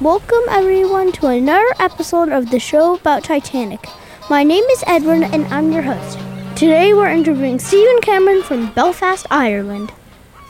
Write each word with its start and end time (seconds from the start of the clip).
Welcome 0.00 0.42
everyone 0.50 1.12
to 1.12 1.28
another 1.28 1.66
episode 1.78 2.28
of 2.28 2.50
the 2.50 2.58
show 2.58 2.96
about 2.96 3.24
Titanic. 3.24 3.86
My 4.28 4.42
name 4.42 4.64
is 4.64 4.84
Edward 4.86 5.22
and 5.22 5.46
I'm 5.46 5.72
your 5.72 5.82
host. 5.82 6.18
Today 6.56 6.92
we're 6.92 7.08
interviewing 7.08 7.58
Stephen 7.58 8.00
Cameron 8.00 8.42
from 8.42 8.72
Belfast, 8.72 9.26
Ireland. 9.30 9.92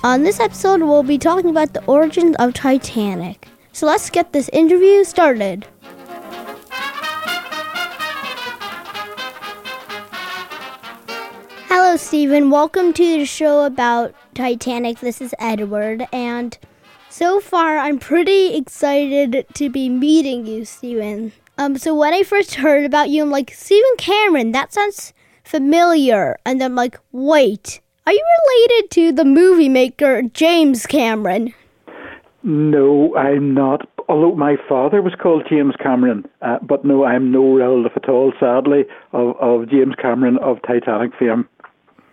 On 0.02 0.23
this 0.23 0.39
episode, 0.39 0.83
we'll 0.83 1.02
be 1.02 1.16
talking 1.16 1.48
about 1.48 1.73
the 1.73 1.85
origins 1.87 2.37
of 2.39 2.53
Titanic. 2.53 3.48
So 3.73 3.87
let's 3.87 4.11
get 4.11 4.32
this 4.32 4.51
interview 4.53 5.03
started. 5.05 5.66
Hello, 11.69 11.96
Stephen. 11.96 12.51
Welcome 12.51 12.93
to 12.93 13.03
the 13.03 13.25
show 13.25 13.64
about 13.64 14.14
Titanic. 14.34 15.01
This 15.01 15.20
is 15.20 15.34
Edward, 15.38 16.06
and 16.12 16.59
so 17.09 17.41
far 17.41 17.79
I'm 17.79 17.98
pretty 17.98 18.57
excited 18.57 19.47
to 19.55 19.70
be 19.70 19.88
meeting 19.88 20.47
you, 20.47 20.65
Stephen. 20.65 21.33
Um, 21.57 21.79
so 21.79 21.95
when 21.95 22.12
I 22.12 22.24
first 22.24 22.57
heard 22.57 22.84
about 22.84 23.10
you, 23.10 23.23
I'm 23.23 23.30
like, 23.30 23.52
Stephen 23.52 23.97
Cameron, 23.97 24.52
that 24.52 24.73
sounds 24.73 25.12
familiar. 25.45 26.37
And 26.45 26.62
I'm 26.62 26.74
like, 26.74 26.98
wait, 27.12 27.80
are 28.07 28.12
you 28.12 28.24
related 28.48 28.91
to 28.91 29.12
the 29.12 29.24
movie 29.24 29.69
maker 29.69 30.23
James 30.23 30.87
Cameron? 30.87 31.55
No, 32.43 33.16
I'm 33.16 33.55
not. 33.55 33.88
Although 34.09 34.35
my 34.35 34.57
father 34.69 35.01
was 35.01 35.15
called 35.15 35.46
James 35.48 35.74
Cameron, 35.82 36.29
uh, 36.43 36.59
but 36.60 36.85
no, 36.85 37.05
I'm 37.05 37.30
no 37.30 37.55
relative 37.55 37.93
at 37.96 38.09
all, 38.09 38.32
sadly, 38.38 38.85
of, 39.12 39.37
of 39.41 39.71
James 39.71 39.95
Cameron 40.01 40.38
of 40.38 40.59
Titanic 40.66 41.12
fame. 41.19 41.48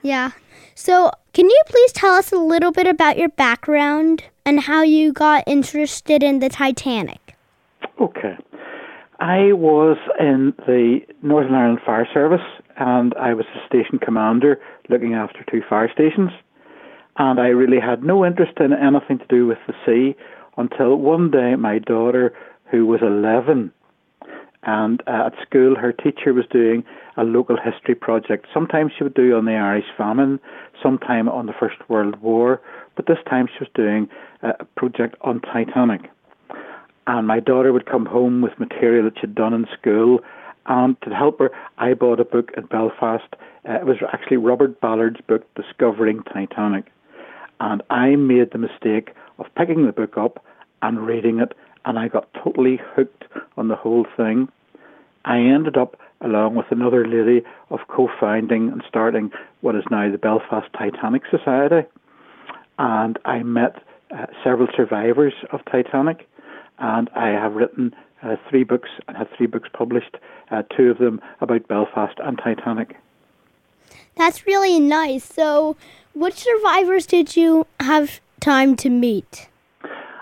Yeah. 0.02 0.32
So, 0.74 1.12
can 1.34 1.50
you 1.50 1.62
please 1.66 1.94
tell 1.94 2.14
us 2.14 2.32
a 2.32 2.38
little 2.38 2.72
bit 2.72 2.88
about 2.88 3.18
your 3.18 3.30
background 3.30 4.24
and 4.46 4.62
how 4.62 4.82
you 4.82 5.14
got 5.14 5.44
interested 5.48 6.24
in 6.24 6.40
the 6.40 6.50
Titanic? 6.50 7.36
Okay. 8.02 8.36
I 9.20 9.54
was 9.54 9.98
in 10.20 10.54
the 10.66 11.00
Northern 11.22 11.54
Ireland 11.54 11.80
Fire 11.86 12.08
Service 12.14 12.46
and 12.78 13.14
I 13.16 13.34
was 13.34 13.46
a 13.56 13.66
station 13.68 14.00
commander 14.00 14.60
looking 14.90 15.14
after 15.14 15.46
two 15.50 15.62
fire 15.70 15.90
stations. 15.94 16.32
And 17.18 17.40
I 17.40 17.48
really 17.48 17.80
had 17.80 18.04
no 18.04 18.26
interest 18.26 18.54
in 18.60 18.74
anything 18.74 19.20
to 19.20 19.28
do 19.28 19.46
with 19.46 19.60
the 19.68 19.74
sea 19.86 20.18
until 20.58 20.96
one 20.96 21.32
day 21.32 21.56
my 21.56 21.80
daughter, 21.80 22.34
who 22.72 22.86
was 22.86 23.02
11, 23.02 23.72
and 24.64 25.02
uh, 25.08 25.28
at 25.28 25.34
school 25.42 25.76
her 25.76 25.92
teacher 25.92 26.34
was 26.34 26.46
doing 26.52 26.84
a 27.18 27.24
local 27.24 27.58
history 27.58 27.96
project. 27.96 28.48
Sometimes 28.54 28.92
she 28.98 29.04
would 29.04 29.14
do 29.14 29.36
on 29.36 29.46
the 29.46 29.54
Irish 29.54 29.86
famine, 29.98 30.40
sometime 30.82 31.28
on 31.28 31.46
the 31.46 31.54
First 31.60 31.78
World 31.90 32.22
War, 32.22 32.62
but 32.96 33.08
this 33.08 33.18
time 33.30 33.48
she 33.48 33.64
was 33.64 33.70
doing 33.74 34.08
a 34.44 34.66
project 34.76 35.16
on 35.22 35.42
Titanic. 35.42 36.10
And 37.08 37.28
my 37.28 37.40
daughter 37.40 37.74
would 37.74 37.86
come 37.86 38.06
home 38.06 38.42
with 38.42 38.60
material 38.60 39.06
that 39.06 39.20
she'd 39.20 39.36
done 39.36 39.54
in 39.54 39.66
school. 39.80 40.20
And 40.68 40.96
to 41.02 41.10
help 41.10 41.40
her, 41.40 41.52
I 41.78 41.94
bought 41.96 42.20
a 42.20 42.26
book 42.26 42.52
in 42.56 42.66
Belfast. 42.68 43.26
Uh, 43.68 43.74
it 43.74 43.86
was 43.86 43.98
actually 44.14 44.38
Robert 44.38 44.80
Ballard's 44.80 45.20
book, 45.28 45.44
Discovering 45.56 46.22
Titanic. 46.32 46.86
And 47.60 47.82
I 47.90 48.16
made 48.16 48.52
the 48.52 48.60
mistake 48.60 49.12
of 49.40 49.48
picking 49.56 49.86
the 49.86 49.92
book 49.92 50.18
up 50.18 50.46
and 50.82 51.06
reading 51.06 51.40
it, 51.40 51.54
and 51.86 51.98
I 51.98 52.08
got 52.08 52.28
totally 52.34 52.80
hooked 52.96 53.26
on 53.58 53.68
the 53.68 53.76
whole 53.76 54.06
thing. 54.18 54.50
I 55.26 55.38
ended 55.38 55.78
up, 55.78 55.98
along 56.22 56.56
with 56.56 56.68
another 56.72 57.08
lady, 57.08 57.46
of 57.70 57.80
co-founding 57.88 58.70
and 58.70 58.84
starting 58.88 59.32
what 59.62 59.76
is 59.76 59.84
now 59.92 60.12
the 60.12 60.18
Belfast 60.18 60.68
Titanic 60.74 61.24
Society. 61.30 61.88
And 62.80 63.20
I 63.26 63.44
met 63.44 63.84
uh, 64.12 64.26
several 64.44 64.68
survivors 64.76 65.34
of 65.52 65.62
Titanic, 65.66 66.28
and 66.80 67.10
I 67.16 67.28
have 67.30 67.54
written 67.54 67.96
uh, 68.24 68.36
three 68.50 68.64
books 68.64 68.90
and 69.08 69.18
had 69.18 69.28
three 69.36 69.48
books 69.48 69.70
published, 69.72 70.18
uh, 70.50 70.64
two 70.76 70.90
of 70.90 70.98
them 70.98 71.22
about 71.40 71.68
Belfast 71.68 72.18
and 72.20 72.38
Titanic. 72.38 72.96
That's 74.16 74.46
really 74.46 74.80
nice. 74.80 75.24
So, 75.24 75.78
which 76.14 76.36
survivors 76.36 77.06
did 77.06 77.36
you 77.36 77.66
have 77.80 78.20
time 78.40 78.76
to 78.78 78.90
meet? 78.90 79.48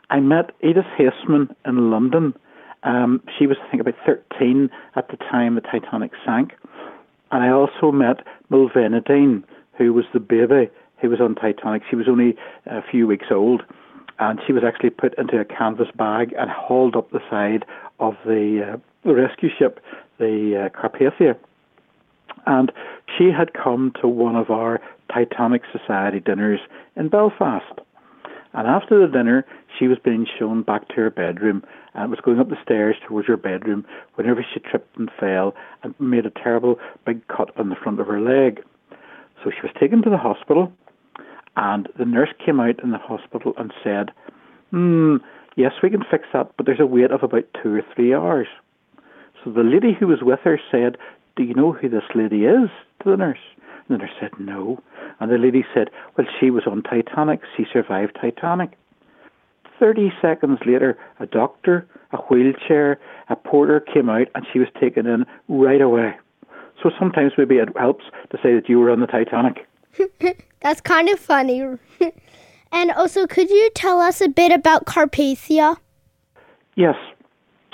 I 0.09 0.19
met 0.19 0.51
Edith 0.61 0.85
Haisman 0.97 1.53
in 1.65 1.91
London. 1.91 2.33
Um, 2.83 3.21
she 3.37 3.45
was, 3.45 3.57
I 3.63 3.69
think, 3.69 3.81
about 3.81 3.95
13 4.05 4.69
at 4.95 5.09
the 5.09 5.17
time 5.17 5.55
the 5.55 5.61
Titanic 5.61 6.11
sank. 6.25 6.53
And 7.31 7.43
I 7.43 7.49
also 7.49 7.91
met 7.91 8.25
Millvina 8.51 9.05
Dean, 9.05 9.43
who 9.77 9.93
was 9.93 10.05
the 10.13 10.19
baby 10.19 10.69
who 11.01 11.09
was 11.09 11.21
on 11.21 11.35
Titanic. 11.35 11.83
She 11.89 11.95
was 11.95 12.07
only 12.07 12.35
a 12.65 12.81
few 12.81 13.07
weeks 13.07 13.27
old. 13.31 13.63
And 14.19 14.39
she 14.45 14.51
was 14.51 14.63
actually 14.65 14.89
put 14.89 15.17
into 15.17 15.39
a 15.39 15.45
canvas 15.45 15.87
bag 15.95 16.33
and 16.37 16.49
hauled 16.49 16.95
up 16.95 17.09
the 17.11 17.21
side 17.29 17.63
of 17.99 18.15
the, 18.25 18.73
uh, 18.73 18.77
the 19.05 19.13
rescue 19.13 19.49
ship, 19.57 19.79
the 20.17 20.65
uh, 20.65 20.77
Carpathia. 20.77 21.37
And 22.45 22.71
she 23.17 23.31
had 23.31 23.53
come 23.53 23.93
to 24.01 24.07
one 24.07 24.35
of 24.35 24.49
our 24.49 24.81
Titanic 25.13 25.61
Society 25.71 26.19
dinners 26.19 26.59
in 26.97 27.07
Belfast. 27.07 27.79
And 28.53 28.67
after 28.67 28.99
the 28.99 29.11
dinner, 29.11 29.45
she 29.77 29.87
was 29.87 29.97
being 30.03 30.25
shown 30.37 30.63
back 30.63 30.87
to 30.89 30.95
her 30.95 31.09
bedroom 31.09 31.63
and 31.93 32.09
was 32.09 32.19
going 32.19 32.39
up 32.39 32.49
the 32.49 32.57
stairs 32.63 32.95
towards 33.07 33.27
her 33.27 33.37
bedroom 33.37 33.85
whenever 34.15 34.43
she 34.53 34.59
tripped 34.59 34.97
and 34.97 35.09
fell 35.19 35.53
and 35.83 35.93
made 35.99 36.25
a 36.25 36.31
terrible 36.31 36.79
big 37.05 37.27
cut 37.27 37.51
on 37.59 37.69
the 37.69 37.75
front 37.75 37.99
of 37.99 38.07
her 38.07 38.19
leg. 38.19 38.63
So 39.43 39.51
she 39.51 39.61
was 39.61 39.71
taken 39.79 40.01
to 40.01 40.09
the 40.09 40.17
hospital, 40.17 40.71
and 41.55 41.87
the 41.97 42.05
nurse 42.05 42.29
came 42.43 42.59
out 42.59 42.83
in 42.83 42.91
the 42.91 42.97
hospital 42.97 43.53
and 43.57 43.71
said, 43.83 44.11
Hmm, 44.71 45.17
yes, 45.55 45.73
we 45.81 45.89
can 45.89 46.03
fix 46.09 46.25
that, 46.33 46.51
but 46.57 46.65
there's 46.65 46.79
a 46.79 46.85
wait 46.85 47.11
of 47.11 47.23
about 47.23 47.45
two 47.61 47.75
or 47.75 47.81
three 47.95 48.13
hours. 48.13 48.47
So 49.43 49.51
the 49.51 49.63
lady 49.63 49.93
who 49.97 50.07
was 50.07 50.19
with 50.21 50.39
her 50.43 50.59
said, 50.71 50.97
Do 51.35 51.43
you 51.43 51.53
know 51.53 51.71
who 51.71 51.87
this 51.87 52.03
lady 52.15 52.45
is? 52.45 52.69
to 53.03 53.11
the 53.11 53.17
nurse. 53.17 53.39
Nurse 53.89 54.11
said, 54.19 54.31
No. 54.39 54.81
And 55.19 55.31
the 55.31 55.37
lady 55.37 55.65
said, 55.73 55.89
Well, 56.17 56.27
she 56.39 56.51
was 56.51 56.63
on 56.67 56.83
Titanic. 56.83 57.41
She 57.57 57.65
survived 57.71 58.17
Titanic. 58.21 58.71
30 59.79 60.11
seconds 60.21 60.59
later, 60.65 60.97
a 61.19 61.25
doctor, 61.25 61.87
a 62.11 62.17
wheelchair, 62.17 62.99
a 63.29 63.35
porter 63.35 63.79
came 63.79 64.09
out 64.09 64.27
and 64.35 64.45
she 64.51 64.59
was 64.59 64.67
taken 64.79 65.07
in 65.07 65.25
right 65.47 65.81
away. 65.81 66.13
So 66.83 66.91
sometimes 66.99 67.33
maybe 67.37 67.55
it 67.55 67.69
helps 67.77 68.05
to 68.31 68.37
say 68.43 68.53
that 68.55 68.67
you 68.67 68.79
were 68.79 68.91
on 68.91 68.99
the 68.99 69.07
Titanic. 69.07 69.65
That's 70.61 70.81
kind 70.81 71.09
of 71.09 71.19
funny. 71.19 71.61
and 72.71 72.91
also, 72.91 73.25
could 73.25 73.49
you 73.49 73.69
tell 73.73 73.99
us 73.99 74.21
a 74.21 74.29
bit 74.29 74.51
about 74.51 74.85
Carpathia? 74.85 75.77
Yes. 76.75 76.95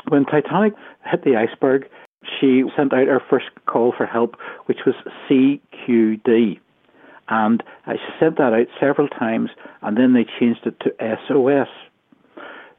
When 0.07 0.25
Titanic 0.25 0.73
hit 1.05 1.23
the 1.23 1.35
iceberg, 1.35 1.87
she 2.39 2.63
sent 2.75 2.93
out 2.93 3.07
her 3.07 3.21
first 3.29 3.47
call 3.65 3.93
for 3.95 4.05
help, 4.05 4.35
which 4.65 4.79
was 4.85 4.95
CQD. 5.29 6.59
And 7.27 7.63
uh, 7.87 7.93
she 7.93 8.13
sent 8.19 8.37
that 8.37 8.53
out 8.53 8.67
several 8.79 9.07
times, 9.07 9.49
and 9.81 9.97
then 9.97 10.13
they 10.13 10.25
changed 10.39 10.65
it 10.65 10.79
to 10.81 11.17
SOS. 11.27 11.67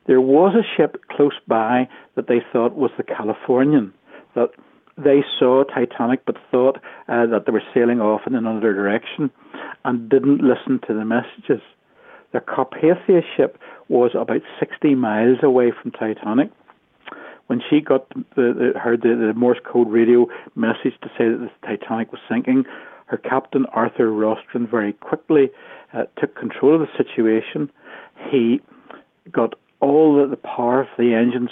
There 0.07 0.21
was 0.21 0.55
a 0.55 0.77
ship 0.77 1.03
close 1.11 1.39
by 1.49 1.89
that 2.15 2.29
they 2.29 2.41
thought 2.53 2.77
was 2.77 2.93
the 2.97 3.03
Californian, 3.03 3.93
that 4.35 4.51
they 4.97 5.25
saw 5.39 5.65
Titanic 5.65 6.25
but 6.25 6.37
thought 6.51 6.77
uh, 7.09 7.27
that 7.27 7.45
they 7.45 7.53
were 7.53 7.63
sailing 7.75 8.01
off 8.01 8.23
in 8.27 8.35
another 8.35 8.73
direction 8.73 9.31
and 9.85 10.09
didn't 10.09 10.43
listen 10.43 10.81
to 10.87 10.95
the 10.95 11.05
messages. 11.05 11.61
The 12.33 12.41
Carpathia 12.41 13.23
ship 13.37 13.59
was 13.89 14.13
about 14.15 14.43
60 14.59 14.95
miles 14.95 15.39
away 15.43 15.71
from 15.71 15.91
Titanic. 15.91 16.51
When 17.47 17.63
she 17.71 17.81
got 17.81 18.09
the, 18.35 18.73
the, 18.75 18.79
heard 18.79 19.03
the, 19.03 19.15
the 19.15 19.35
Morse 19.35 19.59
code 19.65 19.89
radio 19.89 20.27
message 20.55 20.95
to 21.03 21.09
say 21.17 21.29
that 21.29 21.39
the 21.39 21.51
Titanic 21.67 22.11
was 22.11 22.21
sinking, 22.29 22.65
her 23.07 23.17
captain 23.17 23.67
Arthur 23.67 24.09
Rostron 24.09 24.69
very 24.69 24.93
quickly 24.95 25.51
uh, 25.93 26.05
took 26.19 26.35
control 26.35 26.75
of 26.75 26.81
the 26.81 26.89
situation. 26.97 27.71
He 28.31 28.61
got 29.31 29.55
all 29.81 30.17
the, 30.17 30.27
the 30.27 30.37
power 30.37 30.81
of 30.81 30.89
the 30.99 31.15
engines 31.15 31.51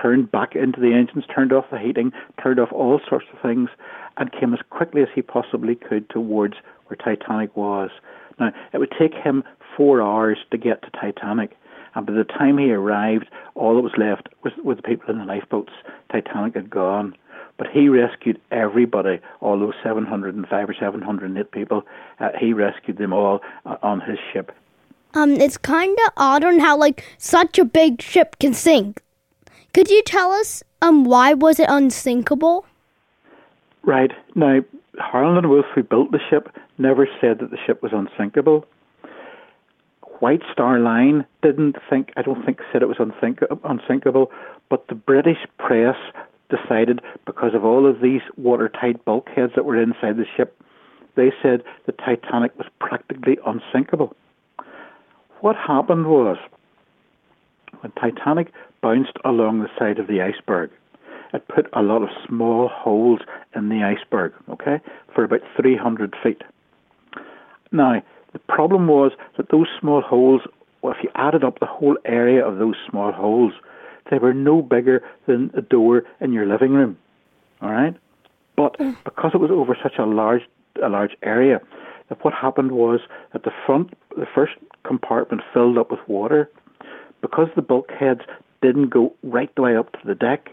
turned 0.00 0.30
back 0.30 0.54
into 0.54 0.80
the 0.80 0.92
engines, 0.92 1.24
turned 1.34 1.52
off 1.52 1.64
the 1.70 1.78
heating, 1.78 2.12
turned 2.42 2.60
off 2.60 2.72
all 2.72 3.00
sorts 3.08 3.26
of 3.32 3.40
things, 3.40 3.68
and 4.16 4.32
came 4.32 4.54
as 4.54 4.60
quickly 4.70 5.02
as 5.02 5.08
he 5.14 5.22
possibly 5.22 5.74
could 5.74 6.08
towards 6.08 6.54
where 6.86 6.96
Titanic 6.96 7.56
was. 7.56 7.90
Now, 8.38 8.52
it 8.72 8.78
would 8.78 8.92
take 8.98 9.14
him 9.14 9.42
four 9.76 10.02
hours 10.02 10.38
to 10.50 10.58
get 10.58 10.82
to 10.82 10.90
Titanic, 10.90 11.56
and 11.96 12.06
by 12.06 12.12
the 12.12 12.24
time 12.24 12.58
he 12.58 12.70
arrived, 12.70 13.26
all 13.54 13.74
that 13.74 13.80
was 13.80 13.94
left 13.96 14.28
was, 14.44 14.52
was 14.62 14.76
the 14.76 14.82
people 14.82 15.10
in 15.10 15.18
the 15.18 15.24
lifeboats. 15.24 15.72
Titanic 16.12 16.54
had 16.54 16.70
gone. 16.70 17.16
But 17.56 17.68
he 17.72 17.88
rescued 17.88 18.38
everybody, 18.50 19.18
all 19.40 19.58
those 19.58 19.72
705 19.82 20.68
or 20.68 20.74
708 20.78 21.50
people. 21.52 21.86
Uh, 22.20 22.28
he 22.38 22.52
rescued 22.52 22.98
them 22.98 23.14
all 23.14 23.40
uh, 23.64 23.76
on 23.82 24.02
his 24.02 24.18
ship. 24.30 24.52
Um, 25.14 25.30
it's 25.32 25.56
kind 25.56 25.96
of 26.06 26.12
odd 26.18 26.44
on 26.44 26.58
how 26.58 26.76
like 26.76 27.02
such 27.16 27.58
a 27.58 27.64
big 27.64 28.02
ship 28.02 28.36
can 28.38 28.52
sink. 28.52 29.00
Could 29.72 29.88
you 29.88 30.02
tell 30.02 30.32
us 30.32 30.62
um 30.82 31.04
why 31.04 31.32
was 31.32 31.58
it 31.58 31.66
unsinkable? 31.70 32.66
Right 33.84 34.10
now, 34.34 34.60
Harland 34.98 35.38
and 35.38 35.48
Wolff, 35.48 35.64
who 35.74 35.82
built 35.82 36.12
the 36.12 36.20
ship, 36.28 36.54
never 36.76 37.08
said 37.22 37.38
that 37.38 37.50
the 37.50 37.58
ship 37.66 37.82
was 37.82 37.92
unsinkable. 37.94 38.66
White 40.20 40.42
Star 40.52 40.78
Line 40.78 41.26
didn't 41.42 41.76
think, 41.90 42.12
I 42.16 42.22
don't 42.22 42.44
think, 42.44 42.60
said 42.72 42.82
it 42.82 42.88
was 42.88 42.98
unthink, 42.98 43.40
unsinkable, 43.64 44.30
but 44.70 44.86
the 44.88 44.94
British 44.94 45.38
press 45.58 45.96
decided 46.48 47.00
because 47.26 47.54
of 47.54 47.64
all 47.64 47.88
of 47.88 48.00
these 48.00 48.22
watertight 48.36 49.04
bulkheads 49.04 49.52
that 49.54 49.64
were 49.64 49.80
inside 49.80 50.16
the 50.16 50.26
ship, 50.36 50.60
they 51.16 51.32
said 51.42 51.62
the 51.86 51.92
Titanic 51.92 52.56
was 52.56 52.66
practically 52.78 53.38
unsinkable. 53.46 54.14
What 55.40 55.56
happened 55.56 56.06
was, 56.06 56.36
when 57.80 57.92
Titanic 57.92 58.52
bounced 58.80 59.18
along 59.24 59.60
the 59.60 59.70
side 59.78 59.98
of 59.98 60.06
the 60.06 60.22
iceberg, 60.22 60.70
it 61.34 61.48
put 61.48 61.68
a 61.72 61.82
lot 61.82 62.02
of 62.02 62.08
small 62.26 62.68
holes 62.68 63.20
in 63.54 63.68
the 63.68 63.82
iceberg, 63.82 64.32
okay, 64.48 64.80
for 65.14 65.24
about 65.24 65.40
300 65.56 66.14
feet. 66.22 66.42
Now, 67.72 68.02
the 68.36 68.52
problem 68.52 68.86
was 68.86 69.12
that 69.38 69.48
those 69.50 69.66
small 69.80 70.02
holes, 70.02 70.42
well, 70.82 70.92
if 70.92 71.02
you 71.02 71.08
added 71.14 71.42
up 71.42 71.58
the 71.58 71.64
whole 71.64 71.96
area 72.04 72.46
of 72.46 72.58
those 72.58 72.74
small 72.90 73.10
holes, 73.10 73.54
they 74.10 74.18
were 74.18 74.34
no 74.34 74.60
bigger 74.60 75.02
than 75.26 75.50
a 75.54 75.62
door 75.62 76.02
in 76.20 76.34
your 76.34 76.44
living 76.44 76.72
room. 76.72 76.98
All 77.62 77.70
right? 77.70 77.96
But 78.54 78.78
mm. 78.78 78.94
because 79.04 79.30
it 79.32 79.38
was 79.38 79.50
over 79.50 79.74
such 79.82 79.94
a 79.98 80.04
large 80.04 80.42
a 80.84 80.90
large 80.90 81.16
area, 81.22 81.62
that 82.10 82.22
what 82.22 82.34
happened 82.34 82.72
was 82.72 83.00
that 83.32 83.44
the 83.44 83.52
front 83.64 83.94
the 84.18 84.26
first 84.34 84.52
compartment 84.84 85.40
filled 85.54 85.78
up 85.78 85.90
with 85.90 86.00
water. 86.06 86.50
Because 87.22 87.48
the 87.56 87.62
bulkheads 87.62 88.20
didn't 88.60 88.90
go 88.90 89.14
right 89.22 89.50
the 89.54 89.62
way 89.62 89.76
up 89.78 89.92
to 89.92 89.98
the 90.04 90.14
deck, 90.14 90.50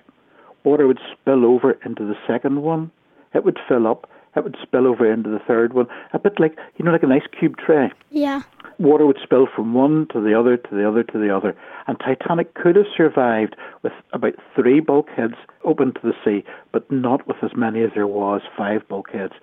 water 0.63 0.87
would 0.87 0.99
spill 1.11 1.45
over 1.45 1.77
into 1.85 2.05
the 2.05 2.15
second 2.25 2.61
one. 2.61 2.91
It 3.33 3.43
would 3.43 3.59
fill 3.67 3.87
up. 3.87 4.09
It 4.35 4.43
would 4.43 4.57
spill 4.61 4.87
over 4.87 5.11
into 5.11 5.29
the 5.29 5.39
third 5.39 5.73
one. 5.73 5.87
A 6.13 6.19
bit 6.19 6.39
like 6.39 6.57
you 6.77 6.85
know, 6.85 6.91
like 6.91 7.03
an 7.03 7.11
ice 7.11 7.27
cube 7.37 7.57
tray. 7.57 7.91
Yeah. 8.09 8.41
Water 8.79 9.05
would 9.05 9.19
spill 9.21 9.47
from 9.53 9.73
one 9.73 10.07
to 10.11 10.19
the 10.19 10.37
other 10.37 10.57
to 10.57 10.75
the 10.75 10.87
other 10.87 11.03
to 11.03 11.19
the 11.19 11.35
other. 11.35 11.55
And 11.87 11.99
Titanic 11.99 12.55
could 12.55 12.75
have 12.75 12.85
survived 12.95 13.55
with 13.83 13.93
about 14.13 14.33
three 14.55 14.79
bulkheads 14.79 15.35
open 15.63 15.93
to 15.93 15.99
the 16.01 16.13
sea, 16.25 16.43
but 16.71 16.89
not 16.91 17.27
with 17.27 17.37
as 17.43 17.51
many 17.55 17.83
as 17.83 17.91
there 17.93 18.07
was 18.07 18.41
five 18.57 18.87
bulkheads. 18.87 19.33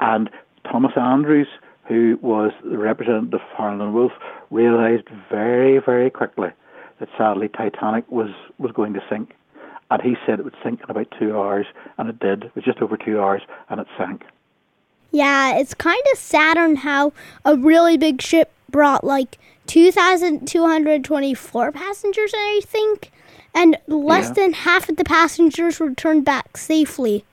And 0.00 0.30
Thomas 0.64 0.92
Andrews, 0.96 1.48
who 1.86 2.18
was 2.22 2.52
the 2.64 2.78
representative 2.78 3.34
of 3.34 3.40
Harland 3.52 3.82
and 3.82 3.94
Wolff, 3.94 4.12
realised 4.50 5.08
very, 5.30 5.78
very 5.78 6.10
quickly 6.10 6.48
that 7.00 7.08
sadly 7.16 7.48
Titanic 7.48 8.10
was, 8.10 8.30
was 8.58 8.72
going 8.72 8.94
to 8.94 9.00
sink. 9.08 9.34
And 9.90 10.02
he 10.02 10.16
said 10.26 10.38
it 10.38 10.44
would 10.44 10.56
sink 10.62 10.80
in 10.82 10.90
about 10.90 11.06
two 11.18 11.36
hours, 11.36 11.66
and 11.96 12.08
it 12.10 12.18
did. 12.18 12.44
It 12.44 12.54
was 12.54 12.64
just 12.64 12.80
over 12.80 12.96
two 12.96 13.20
hours, 13.20 13.42
and 13.70 13.80
it 13.80 13.86
sank. 13.96 14.22
Yeah, 15.10 15.56
it's 15.58 15.74
kind 15.74 16.02
of 16.12 16.18
sad 16.18 16.58
on 16.58 16.76
how 16.76 17.12
a 17.44 17.56
really 17.56 17.96
big 17.96 18.20
ship 18.20 18.52
brought 18.70 19.04
like 19.04 19.38
2,224 19.66 21.72
passengers, 21.72 22.32
I 22.34 22.60
think, 22.64 23.10
and 23.54 23.76
less 23.86 24.28
Yeah. 24.28 24.32
than 24.34 24.52
half 24.52 24.88
of 24.88 24.96
the 24.96 25.04
passengers 25.04 25.80
returned 25.80 26.24
back 26.24 26.56
safely. 26.56 27.24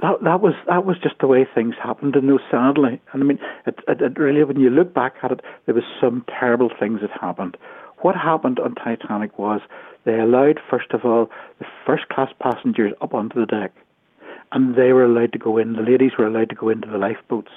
that 0.00 0.20
that 0.24 0.40
was 0.40 0.54
that 0.66 0.84
was 0.84 0.98
just 0.98 1.14
the 1.20 1.28
way 1.28 1.44
things 1.54 1.76
happened, 1.80 2.16
and 2.16 2.26
no, 2.26 2.40
sadly, 2.50 3.00
and 3.12 3.22
I 3.22 3.26
mean, 3.26 3.38
it, 3.66 3.78
it, 3.86 4.02
it 4.02 4.18
really, 4.18 4.42
when 4.42 4.58
you 4.58 4.68
look 4.68 4.92
back 4.92 5.14
at 5.22 5.30
it, 5.30 5.40
there 5.66 5.76
was 5.76 5.84
some 6.00 6.24
terrible 6.40 6.70
things 6.80 7.00
that 7.02 7.10
happened. 7.20 7.56
What 7.98 8.16
happened 8.16 8.58
on 8.58 8.74
Titanic 8.74 9.38
was 9.38 9.60
they 10.04 10.18
allowed, 10.18 10.58
first 10.68 10.90
of 10.90 11.04
all, 11.04 11.30
the 11.60 11.66
first 11.86 12.08
class 12.08 12.30
passengers 12.40 12.92
up 13.00 13.14
onto 13.14 13.38
the 13.38 13.46
deck, 13.46 13.70
and 14.52 14.76
they 14.76 14.92
were 14.92 15.04
allowed 15.04 15.32
to 15.32 15.38
go 15.38 15.58
in. 15.58 15.72
The 15.72 15.82
ladies 15.82 16.12
were 16.18 16.26
allowed 16.26 16.50
to 16.50 16.54
go 16.54 16.68
into 16.68 16.88
the 16.88 16.98
lifeboats. 16.98 17.50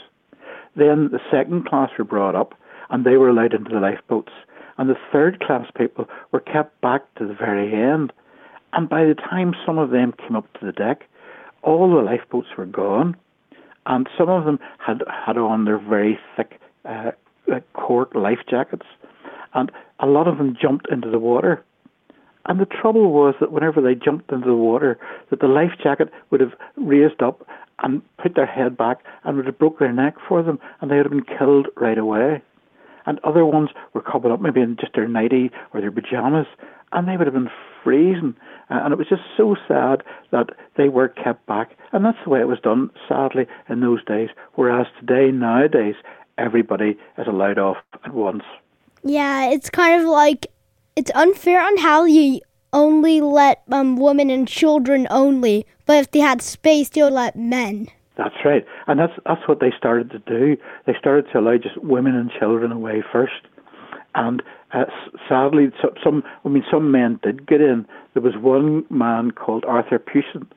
Then 0.76 1.10
the 1.12 1.20
second 1.32 1.68
class 1.68 1.90
were 1.98 2.04
brought 2.06 2.36
up, 2.36 2.54
and 2.90 3.06
they 3.06 3.18
were 3.18 3.30
allowed 3.30 3.54
into 3.54 3.72
the 3.72 3.80
lifeboats. 3.80 4.32
And 4.78 4.90
the 4.90 5.00
third 5.12 5.40
class 5.40 5.70
people 5.78 6.08
were 6.32 6.40
kept 6.40 6.80
back 6.82 7.02
to 7.16 7.28
the 7.28 7.34
very 7.34 7.74
end. 7.74 8.12
And 8.74 8.90
by 8.90 9.06
the 9.06 9.16
time 9.16 9.54
some 9.66 9.78
of 9.78 9.92
them 9.92 10.14
came 10.14 10.36
up 10.36 10.52
to 10.60 10.66
the 10.66 10.72
deck, 10.72 11.04
all 11.64 11.90
the 11.90 12.02
lifeboats 12.02 12.50
were 12.58 12.66
gone, 12.66 13.16
and 13.86 14.08
some 14.18 14.30
of 14.30 14.46
them 14.46 14.60
had 14.78 15.02
had 15.08 15.38
on 15.38 15.66
their 15.66 15.80
very 15.80 16.20
thick 16.36 16.60
uh, 16.86 17.12
uh, 17.52 17.60
cork 17.74 18.14
life 18.14 18.40
jackets, 18.50 18.86
and 19.54 19.72
a 20.00 20.06
lot 20.06 20.28
of 20.28 20.38
them 20.38 20.56
jumped 20.60 20.88
into 20.92 21.10
the 21.10 21.20
water. 21.20 21.64
And 22.48 22.60
the 22.60 22.66
trouble 22.66 23.12
was 23.12 23.36
that 23.40 23.52
whenever 23.52 23.82
they 23.82 23.96
jumped 23.96 24.32
into 24.32 24.48
the 24.48 24.56
water, 24.56 25.00
that 25.30 25.40
the 25.40 25.48
life 25.48 25.72
jacket 25.82 26.10
would 26.30 26.42
have 26.42 26.54
raised 26.76 27.22
up 27.22 27.48
and 27.80 28.02
put 28.18 28.36
their 28.36 28.46
head 28.46 28.78
back 28.78 29.00
and 29.24 29.36
would 29.38 29.48
have 29.48 29.58
broke 29.58 29.80
their 29.80 29.92
neck 29.92 30.16
for 30.28 30.44
them, 30.44 30.60
and 30.80 30.90
they 30.90 30.98
would 30.98 31.06
have 31.06 31.12
been 31.12 31.38
killed 31.38 31.68
right 31.76 31.98
away. 31.98 32.42
And 33.08 33.20
other 33.24 33.46
ones 33.46 33.70
were 33.94 34.02
covered 34.02 34.32
up 34.32 34.42
maybe 34.42 34.62
in 34.62 34.78
just 34.80 34.94
their 34.96 35.08
nightie 35.08 35.52
or 35.74 35.82
their 35.82 35.92
pajamas, 35.92 36.48
and 36.92 37.08
they 37.08 37.18
would 37.18 37.28
have 37.28 37.34
been 37.34 37.52
freezing. 37.84 38.36
Uh, 38.70 38.80
and 38.84 38.94
it 38.94 38.98
was 38.98 39.08
just 39.08 39.22
so 39.38 39.56
sad 39.68 40.04
that 40.32 40.50
they 40.76 40.90
were 40.90 41.08
kept 41.08 41.46
back. 41.46 41.78
And 41.92 42.04
that's 42.04 42.18
the 42.24 42.30
way 42.30 42.40
it 42.40 42.48
was 42.48 42.60
done, 42.60 42.90
sadly, 43.08 43.46
in 43.70 43.82
those 43.82 44.04
days. 44.06 44.30
Whereas 44.54 44.88
today, 45.00 45.32
nowadays, 45.32 45.96
everybody 46.38 46.98
is 47.18 47.28
allowed 47.28 47.60
off 47.60 47.78
at 48.04 48.14
once. 48.14 48.44
Yeah, 49.04 49.50
it's 49.52 49.70
kind 49.70 50.02
of 50.02 50.08
like 50.08 50.48
it's 50.96 51.12
unfair 51.14 51.62
on 51.62 51.78
how 51.78 52.06
you 52.06 52.42
only 52.74 53.22
let 53.22 53.64
um, 53.72 53.98
women 53.98 54.30
and 54.30 54.48
children 54.48 55.08
only, 55.10 55.66
but 55.86 55.98
if 55.98 56.12
they 56.12 56.20
had 56.20 56.42
space, 56.42 56.90
they'll 56.90 57.10
let 57.10 57.36
men. 57.36 57.88
That's 58.18 58.36
right, 58.46 58.66
and 58.88 59.00
that's 59.00 59.14
that's 59.26 59.46
what 59.48 59.60
they 59.60 59.74
started 59.78 60.10
to 60.12 60.20
do. 60.20 60.56
They 60.86 60.94
started 60.98 61.26
to 61.34 61.40
allow 61.40 61.58
just 61.58 61.78
women 61.84 62.16
and 62.16 62.32
children 62.32 62.72
away 62.72 63.04
first, 63.12 63.48
and 64.16 64.42
uh, 64.74 64.86
sadly, 65.28 65.68
so, 65.82 65.94
some 66.02 66.24
I 66.46 66.50
mean, 66.50 66.64
some 66.72 66.92
men 66.92 67.20
did 67.24 67.46
get 67.46 67.60
in. 67.60 67.86
There 68.14 68.24
was 68.24 68.36
one 68.38 68.86
man 68.90 69.32
called 69.32 69.66
Arthur 69.66 70.00
Peuchen, 70.00 70.48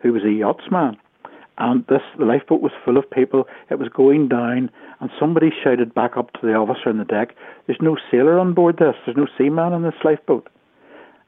who 0.00 0.12
was 0.12 0.24
a 0.24 0.30
yachtsman, 0.30 0.98
and 1.58 1.86
this 1.86 2.02
the 2.18 2.24
lifeboat 2.24 2.60
was 2.60 2.72
full 2.84 2.96
of 2.96 3.10
people. 3.10 3.46
It 3.70 3.78
was 3.78 3.88
going 3.88 4.28
down, 4.28 4.70
and 5.00 5.10
somebody 5.18 5.50
shouted 5.62 5.94
back 5.94 6.16
up 6.16 6.32
to 6.34 6.46
the 6.46 6.54
officer 6.54 6.88
on 6.88 6.98
the 6.98 7.04
deck, 7.04 7.34
"There's 7.66 7.80
no 7.80 7.96
sailor 8.10 8.38
on 8.38 8.54
board 8.54 8.78
this. 8.78 8.96
There's 9.04 9.16
no 9.16 9.26
seaman 9.38 9.72
on 9.72 9.82
this 9.82 10.04
lifeboat." 10.04 10.48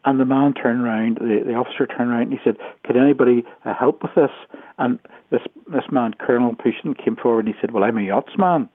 And 0.05 0.21
the 0.21 0.25
man 0.25 0.55
turned 0.55 0.83
around, 0.83 1.19
the, 1.19 1.43
the 1.45 1.55
officer 1.55 1.87
turned 1.87 2.11
around 2.11 2.23
and 2.23 2.33
he 2.33 2.39
said, 2.43 2.57
Could 2.85 2.97
anybody 2.97 3.45
uh, 3.65 3.75
help 3.75 4.03
with 4.03 4.15
this? 4.15 4.31
And 4.79 4.99
this 5.31 5.43
this 5.67 5.85
man, 5.91 6.15
Colonel 6.19 6.55
Peuchen, 6.55 6.97
came 6.97 7.17
forward 7.17 7.47
and 7.47 7.55
he 7.55 7.61
said, 7.61 7.73
Well, 7.73 7.85
I'm 7.85 7.99
a 7.99 8.03
yachtsman. 8.03 8.69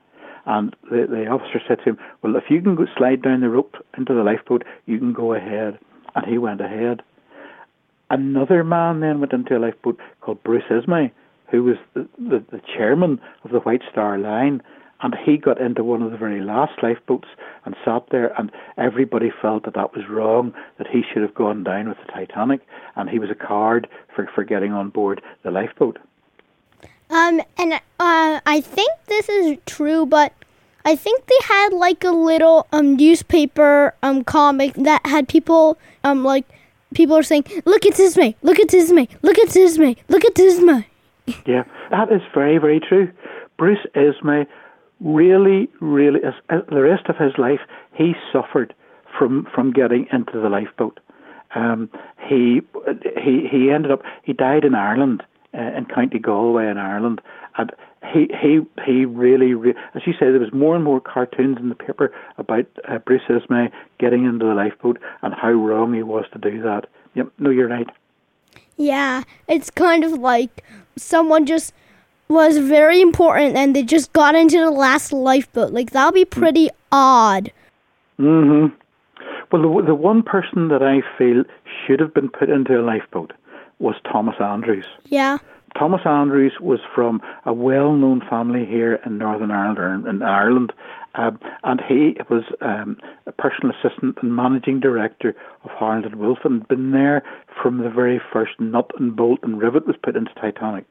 And 0.45 0.75
the, 0.91 1.07
the 1.09 1.27
officer 1.27 1.61
said 1.67 1.79
to 1.79 1.91
him, 1.91 1.97
Well, 2.21 2.35
if 2.35 2.43
you 2.49 2.61
can 2.61 2.75
go 2.75 2.85
slide 2.97 3.21
down 3.21 3.41
the 3.41 3.49
rope 3.49 3.75
into 3.97 4.13
the 4.13 4.23
lifeboat, 4.23 4.63
you 4.85 4.99
can 4.99 5.13
go 5.13 5.33
ahead. 5.33 5.79
And 6.15 6.25
he 6.27 6.37
went 6.37 6.61
ahead. 6.61 7.01
Another 8.09 8.63
man 8.63 8.99
then 8.99 9.19
went 9.19 9.33
into 9.33 9.57
a 9.57 9.59
lifeboat 9.59 9.99
called 10.21 10.43
Bruce 10.43 10.69
Ismay, 10.69 11.11
who 11.53 11.63
was 11.63 11.77
the, 11.93 12.09
the, 12.17 12.43
the 12.51 12.61
chairman 12.75 13.21
of 13.43 13.51
the 13.51 13.59
White 13.59 13.83
Star 13.91 14.17
Line. 14.17 14.59
And 15.01 15.15
he 15.23 15.37
got 15.37 15.61
into 15.61 15.83
one 15.83 16.01
of 16.01 16.11
the 16.11 16.17
very 16.17 16.41
last 16.41 16.81
lifeboats 16.81 17.27
and 17.65 17.75
sat 17.85 18.03
there, 18.09 18.33
and 18.39 18.51
everybody 18.77 19.31
felt 19.39 19.65
that 19.65 19.75
that 19.75 19.95
was 19.95 20.09
wrong, 20.09 20.53
that 20.77 20.87
he 20.87 21.03
should 21.03 21.21
have 21.21 21.35
gone 21.35 21.63
down 21.63 21.89
with 21.89 21.97
the 22.03 22.11
Titanic, 22.11 22.61
and 22.95 23.09
he 23.09 23.19
was 23.19 23.29
a 23.29 23.35
card 23.35 23.87
for, 24.15 24.27
for 24.33 24.43
getting 24.43 24.71
on 24.73 24.89
board 24.89 25.21
the 25.43 25.51
lifeboat. 25.51 25.99
Um, 27.09 27.41
and 27.57 27.73
uh, 27.73 28.39
I 28.45 28.61
think 28.61 28.91
this 29.05 29.29
is 29.29 29.57
true, 29.65 30.05
but 30.05 30.33
I 30.85 30.95
think 30.95 31.27
they 31.27 31.37
had 31.43 31.73
like 31.73 32.03
a 32.03 32.11
little 32.11 32.67
um 32.73 32.95
newspaper 32.95 33.93
um 34.03 34.23
comic 34.23 34.73
that 34.73 35.05
had 35.05 35.29
people 35.29 35.77
um 36.03 36.23
like 36.23 36.45
people 36.93 37.15
are 37.15 37.23
saying, 37.23 37.45
"Look 37.65 37.85
at 37.85 37.93
Tismay, 37.93 38.35
look 38.41 38.59
at 38.59 38.67
Tismay, 38.67 39.07
look 39.21 39.37
at 39.37 39.49
Tismay, 39.49 39.97
look 40.09 40.25
at 40.25 40.33
Tismay." 40.33 40.85
Yeah, 41.45 41.63
that 41.91 42.11
is 42.11 42.21
very, 42.33 42.57
very 42.57 42.79
true. 42.79 43.11
Bruce 43.57 43.85
Ismay 43.95 44.45
really, 44.99 45.69
really, 45.79 46.19
the 46.49 46.81
rest 46.81 47.07
of 47.07 47.17
his 47.17 47.37
life, 47.37 47.59
he 47.93 48.13
suffered 48.31 48.73
from 49.17 49.47
from 49.53 49.71
getting 49.71 50.07
into 50.11 50.39
the 50.39 50.49
lifeboat. 50.49 50.99
Um, 51.55 51.89
he 52.27 52.61
he 53.21 53.47
he 53.49 53.69
ended 53.71 53.91
up 53.91 54.01
he 54.23 54.33
died 54.33 54.63
in 54.65 54.75
Ireland 54.75 55.23
uh, 55.53 55.77
in 55.77 55.85
County 55.85 56.19
Galway 56.19 56.67
in 56.67 56.77
Ireland, 56.77 57.21
and 57.57 57.71
he 58.11 58.29
he 58.41 58.61
he 58.85 59.05
really, 59.05 59.53
re- 59.53 59.75
as 59.93 60.01
you 60.05 60.13
say, 60.13 60.31
there 60.31 60.39
was 60.39 60.53
more 60.53 60.75
and 60.75 60.83
more 60.83 60.99
cartoons 60.99 61.57
in 61.59 61.69
the 61.69 61.75
paper 61.75 62.11
about 62.37 62.65
uh, 62.87 62.97
Bruce 62.99 63.21
Ismay 63.29 63.69
getting 63.99 64.25
into 64.25 64.45
the 64.45 64.53
lifeboat 64.53 64.99
and 65.21 65.33
how 65.33 65.51
wrong 65.51 65.93
he 65.93 66.03
was 66.03 66.25
to 66.33 66.39
do 66.39 66.61
that. 66.63 66.87
Yep, 67.15 67.27
no, 67.39 67.49
you're 67.49 67.69
right. 67.69 67.89
Yeah, 68.77 69.23
it's 69.47 69.69
kind 69.69 70.03
of 70.03 70.13
like 70.13 70.63
someone 70.97 71.45
just 71.45 71.73
was 72.27 72.57
very 72.57 73.01
important 73.01 73.55
and 73.55 73.75
they 73.75 73.83
just 73.83 74.11
got 74.13 74.35
into 74.35 74.57
the 74.59 74.71
last 74.71 75.13
lifeboat. 75.13 75.71
Like 75.71 75.91
that'll 75.91 76.11
be 76.11 76.25
pretty 76.25 76.69
odd. 76.91 77.51
hmm 78.17 78.67
Well, 79.51 79.61
the, 79.61 79.83
the 79.87 79.95
one 79.95 80.23
person 80.23 80.69
that 80.69 80.81
I 80.81 81.01
feel 81.17 81.43
should 81.85 81.99
have 81.99 82.13
been 82.13 82.29
put 82.29 82.49
into 82.49 82.79
a 82.79 82.81
lifeboat 82.83 83.33
was 83.79 83.95
Thomas 84.11 84.35
Andrews. 84.39 84.85
Yeah. 85.09 85.37
Thomas 85.77 86.01
Andrews 86.05 86.53
was 86.61 86.79
from 86.93 87.21
a 87.45 87.53
well-known 87.53 88.21
family 88.29 88.65
here 88.65 88.99
in 89.05 89.17
Northern 89.17 89.49
Ireland, 89.51 90.07
in 90.07 90.21
Ireland, 90.21 90.71
um, 91.15 91.39
and 91.63 91.81
he 91.87 92.15
was 92.29 92.43
um, 92.61 92.97
a 93.27 93.31
personal 93.31 93.73
assistant 93.75 94.17
and 94.21 94.35
managing 94.35 94.79
director 94.79 95.35
of 95.63 95.71
Harland 95.71 96.05
and 96.05 96.15
Wolff, 96.15 96.39
and 96.43 96.67
been 96.67 96.91
there 96.91 97.23
from 97.61 97.77
the 97.77 97.89
very 97.89 98.19
first 98.31 98.59
nut 98.59 98.89
and 98.99 99.15
bolt 99.15 99.39
and 99.43 99.61
rivet 99.61 99.85
was 99.87 99.95
put 100.01 100.15
into 100.15 100.33
Titanic. 100.35 100.85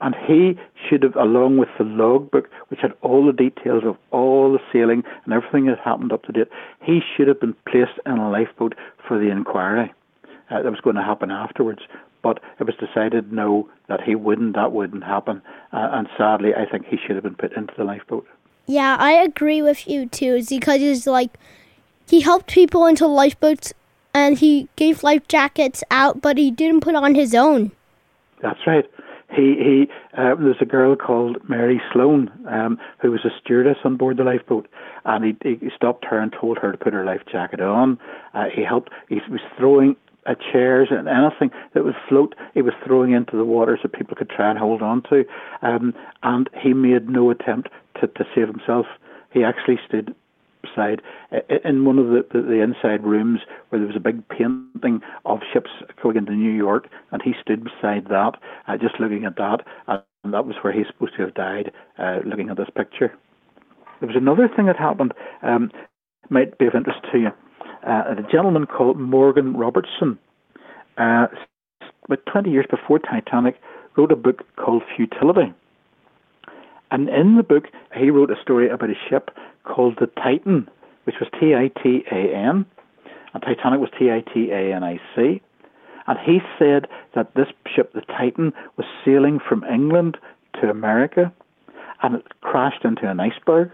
And 0.00 0.14
he 0.26 0.58
should 0.86 1.02
have, 1.02 1.16
along 1.16 1.56
with 1.56 1.70
the 1.78 1.84
logbook, 1.84 2.50
which 2.68 2.80
had 2.80 2.92
all 3.00 3.24
the 3.24 3.32
details 3.32 3.84
of 3.86 3.96
all 4.10 4.52
the 4.52 4.58
sailing 4.72 5.02
and 5.24 5.32
everything 5.32 5.66
that 5.66 5.78
happened 5.78 6.12
up 6.12 6.24
to 6.24 6.32
date, 6.32 6.48
he 6.82 7.00
should 7.16 7.28
have 7.28 7.40
been 7.40 7.54
placed 7.66 7.98
in 8.04 8.18
a 8.18 8.30
lifeboat 8.30 8.74
for 9.06 9.18
the 9.18 9.30
inquiry 9.30 9.92
uh, 10.50 10.62
that 10.62 10.70
was 10.70 10.80
going 10.80 10.96
to 10.96 11.02
happen 11.02 11.30
afterwards. 11.30 11.80
But 12.22 12.40
it 12.58 12.64
was 12.64 12.74
decided 12.76 13.32
no, 13.32 13.68
that 13.88 14.02
he 14.02 14.14
wouldn't, 14.14 14.56
that 14.56 14.72
wouldn't 14.72 15.04
happen. 15.04 15.40
Uh, 15.72 15.88
and 15.92 16.08
sadly, 16.18 16.50
I 16.54 16.70
think 16.70 16.86
he 16.86 16.96
should 16.96 17.16
have 17.16 17.24
been 17.24 17.36
put 17.36 17.52
into 17.52 17.72
the 17.76 17.84
lifeboat. 17.84 18.26
Yeah, 18.66 18.96
I 18.98 19.12
agree 19.12 19.62
with 19.62 19.86
you 19.86 20.06
too. 20.06 20.42
Because 20.48 20.80
he's 20.80 21.06
like, 21.06 21.30
he 22.08 22.20
helped 22.20 22.52
people 22.52 22.86
into 22.86 23.06
lifeboats 23.06 23.72
and 24.14 24.38
he 24.38 24.68
gave 24.76 25.02
life 25.02 25.26
jackets 25.28 25.82
out, 25.90 26.22
but 26.22 26.38
he 26.38 26.50
didn't 26.50 26.80
put 26.80 26.94
on 26.94 27.14
his 27.14 27.34
own. 27.34 27.72
That's 28.40 28.60
right. 28.66 28.84
He 29.34 29.56
he. 29.58 29.88
Uh, 30.16 30.36
there's 30.36 30.56
a 30.60 30.66
girl 30.66 30.94
called 30.94 31.38
Mary 31.48 31.80
Sloan 31.92 32.30
um, 32.48 32.78
who 33.00 33.10
was 33.10 33.24
a 33.24 33.30
stewardess 33.42 33.78
on 33.84 33.96
board 33.96 34.16
the 34.16 34.22
lifeboat, 34.22 34.68
and 35.04 35.24
he, 35.24 35.58
he 35.58 35.70
stopped 35.74 36.04
her 36.04 36.20
and 36.20 36.32
told 36.32 36.58
her 36.58 36.70
to 36.70 36.78
put 36.78 36.92
her 36.92 37.04
life 37.04 37.22
jacket 37.30 37.60
on. 37.60 37.98
Uh, 38.32 38.44
he 38.54 38.62
helped. 38.62 38.90
He 39.08 39.16
was 39.28 39.40
throwing 39.58 39.96
uh, 40.26 40.34
chairs 40.52 40.88
and 40.90 41.08
anything 41.08 41.50
that 41.74 41.84
would 41.84 41.94
float, 42.08 42.34
he 42.54 42.62
was 42.62 42.74
throwing 42.84 43.12
into 43.12 43.36
the 43.36 43.44
water 43.44 43.78
so 43.80 43.88
people 43.88 44.16
could 44.16 44.30
try 44.30 44.50
and 44.50 44.58
hold 44.58 44.82
on 44.82 45.02
to. 45.10 45.24
Um, 45.62 45.94
and 46.22 46.48
he 46.62 46.72
made 46.72 47.08
no 47.08 47.30
attempt 47.30 47.68
to, 48.00 48.06
to 48.06 48.24
save 48.34 48.48
himself. 48.48 48.86
He 49.32 49.44
actually 49.44 49.78
stood 49.86 50.14
beside 50.62 51.02
in 51.64 51.84
one 51.84 51.98
of 51.98 52.06
the, 52.06 52.24
the, 52.32 52.40
the, 52.40 52.62
inside 52.62 53.04
rooms 53.04 53.40
where 53.68 53.78
there 53.78 53.86
was 53.86 53.96
a 53.96 54.00
big 54.00 54.26
painting 54.28 55.00
of 55.24 55.40
ships 55.52 55.70
going 56.02 56.16
into 56.16 56.32
New 56.32 56.52
York, 56.52 56.88
and 57.12 57.20
he 57.22 57.32
stood 57.40 57.64
beside 57.64 58.06
that, 58.08 58.32
uh, 58.66 58.76
just 58.76 58.98
looking 58.98 59.24
at 59.24 59.36
that, 59.36 59.58
and 59.86 60.32
that 60.32 60.46
was 60.46 60.56
where 60.62 60.72
he's 60.72 60.86
supposed 60.86 61.14
to 61.16 61.22
have 61.22 61.34
died, 61.34 61.70
uh, 61.98 62.20
looking 62.24 62.48
at 62.48 62.56
this 62.56 62.70
picture. 62.74 63.12
There 64.00 64.08
was 64.08 64.16
another 64.16 64.48
thing 64.54 64.66
that 64.66 64.76
happened, 64.76 65.12
um, 65.42 65.70
might 66.30 66.56
be 66.58 66.66
of 66.66 66.74
interest 66.74 67.00
to 67.12 67.18
you. 67.18 67.30
Uh, 67.86 68.14
a 68.18 68.32
gentleman 68.32 68.66
called 68.66 68.98
Morgan 68.98 69.56
Robertson, 69.56 70.18
uh, 70.96 71.26
about 72.06 72.24
20 72.32 72.50
years 72.50 72.66
before 72.70 72.98
Titanic, 72.98 73.60
wrote 73.96 74.10
a 74.10 74.16
book 74.16 74.42
called 74.56 74.82
Futility. 74.96 75.52
And 76.90 77.08
in 77.08 77.36
the 77.36 77.42
book, 77.42 77.64
he 77.94 78.10
wrote 78.10 78.30
a 78.30 78.40
story 78.40 78.68
about 78.70 78.90
a 78.90 78.94
ship 79.08 79.30
called 79.64 79.96
the 80.00 80.06
Titan, 80.06 80.68
which 81.04 81.16
was 81.20 81.28
T 81.38 81.54
I 81.54 81.70
T 81.82 82.04
A 82.10 82.34
N, 82.34 82.64
and 83.34 83.42
Titanic 83.42 83.80
was 83.80 83.90
T 83.98 84.10
I 84.10 84.20
T 84.32 84.50
A 84.50 84.74
N 84.74 84.82
I 84.82 84.98
C. 85.14 85.42
And 86.06 86.18
he 86.24 86.38
said 86.58 86.86
that 87.14 87.34
this 87.34 87.48
ship, 87.74 87.92
the 87.94 88.02
Titan, 88.02 88.52
was 88.76 88.86
sailing 89.04 89.40
from 89.46 89.64
England 89.64 90.18
to 90.60 90.70
America, 90.70 91.32
and 92.02 92.14
it 92.14 92.40
crashed 92.40 92.84
into 92.84 93.10
an 93.10 93.20
iceberg, 93.20 93.70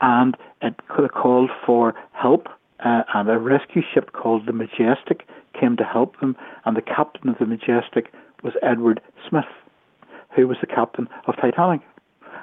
and 0.00 0.36
it 0.60 0.74
could 0.88 1.02
have 1.02 1.12
called 1.12 1.50
for 1.66 1.94
help. 2.12 2.48
Uh, 2.84 3.02
and 3.14 3.30
a 3.30 3.38
rescue 3.38 3.82
ship 3.94 4.12
called 4.12 4.46
the 4.46 4.52
Majestic 4.52 5.26
came 5.58 5.76
to 5.76 5.84
help 5.84 6.18
them, 6.20 6.36
and 6.64 6.76
the 6.76 6.82
captain 6.82 7.28
of 7.28 7.38
the 7.38 7.46
Majestic 7.46 8.12
was 8.42 8.54
Edward 8.62 9.00
Smith, 9.28 9.44
who 10.34 10.48
was 10.48 10.56
the 10.60 10.66
captain 10.66 11.08
of 11.26 11.36
Titanic. 11.36 11.80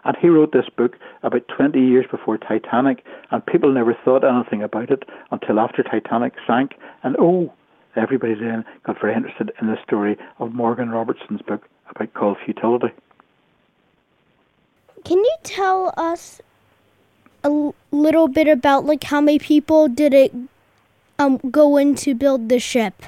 And 0.05 0.15
he 0.21 0.29
wrote 0.29 0.53
this 0.53 0.69
book 0.77 0.95
about 1.23 1.47
20 1.49 1.79
years 1.79 2.05
before 2.09 2.37
Titanic, 2.37 3.03
and 3.31 3.45
people 3.45 3.73
never 3.73 3.93
thought 4.05 4.23
anything 4.23 4.63
about 4.63 4.91
it 4.91 5.03
until 5.31 5.59
after 5.59 5.83
Titanic 5.83 6.33
sank. 6.47 6.75
And 7.03 7.17
oh, 7.19 7.51
everybody 7.95 8.35
then 8.35 8.63
got 8.83 9.01
very 9.01 9.13
interested 9.13 9.51
in 9.59 9.67
the 9.67 9.77
story 9.83 10.17
of 10.39 10.53
Morgan 10.53 10.89
Robertson's 10.89 11.41
book 11.41 11.67
about 11.89 12.13
called 12.13 12.37
Futility. 12.45 12.93
Can 15.03 15.17
you 15.17 15.35
tell 15.43 15.93
us 15.97 16.41
little 17.99 18.27
bit 18.27 18.47
about 18.47 18.85
like 18.85 19.03
how 19.03 19.21
many 19.21 19.39
people 19.39 19.87
did 19.87 20.13
it 20.13 20.33
um, 21.17 21.37
go 21.51 21.77
in 21.77 21.95
to 21.95 22.15
build 22.15 22.49
the 22.49 22.59
ship? 22.59 23.03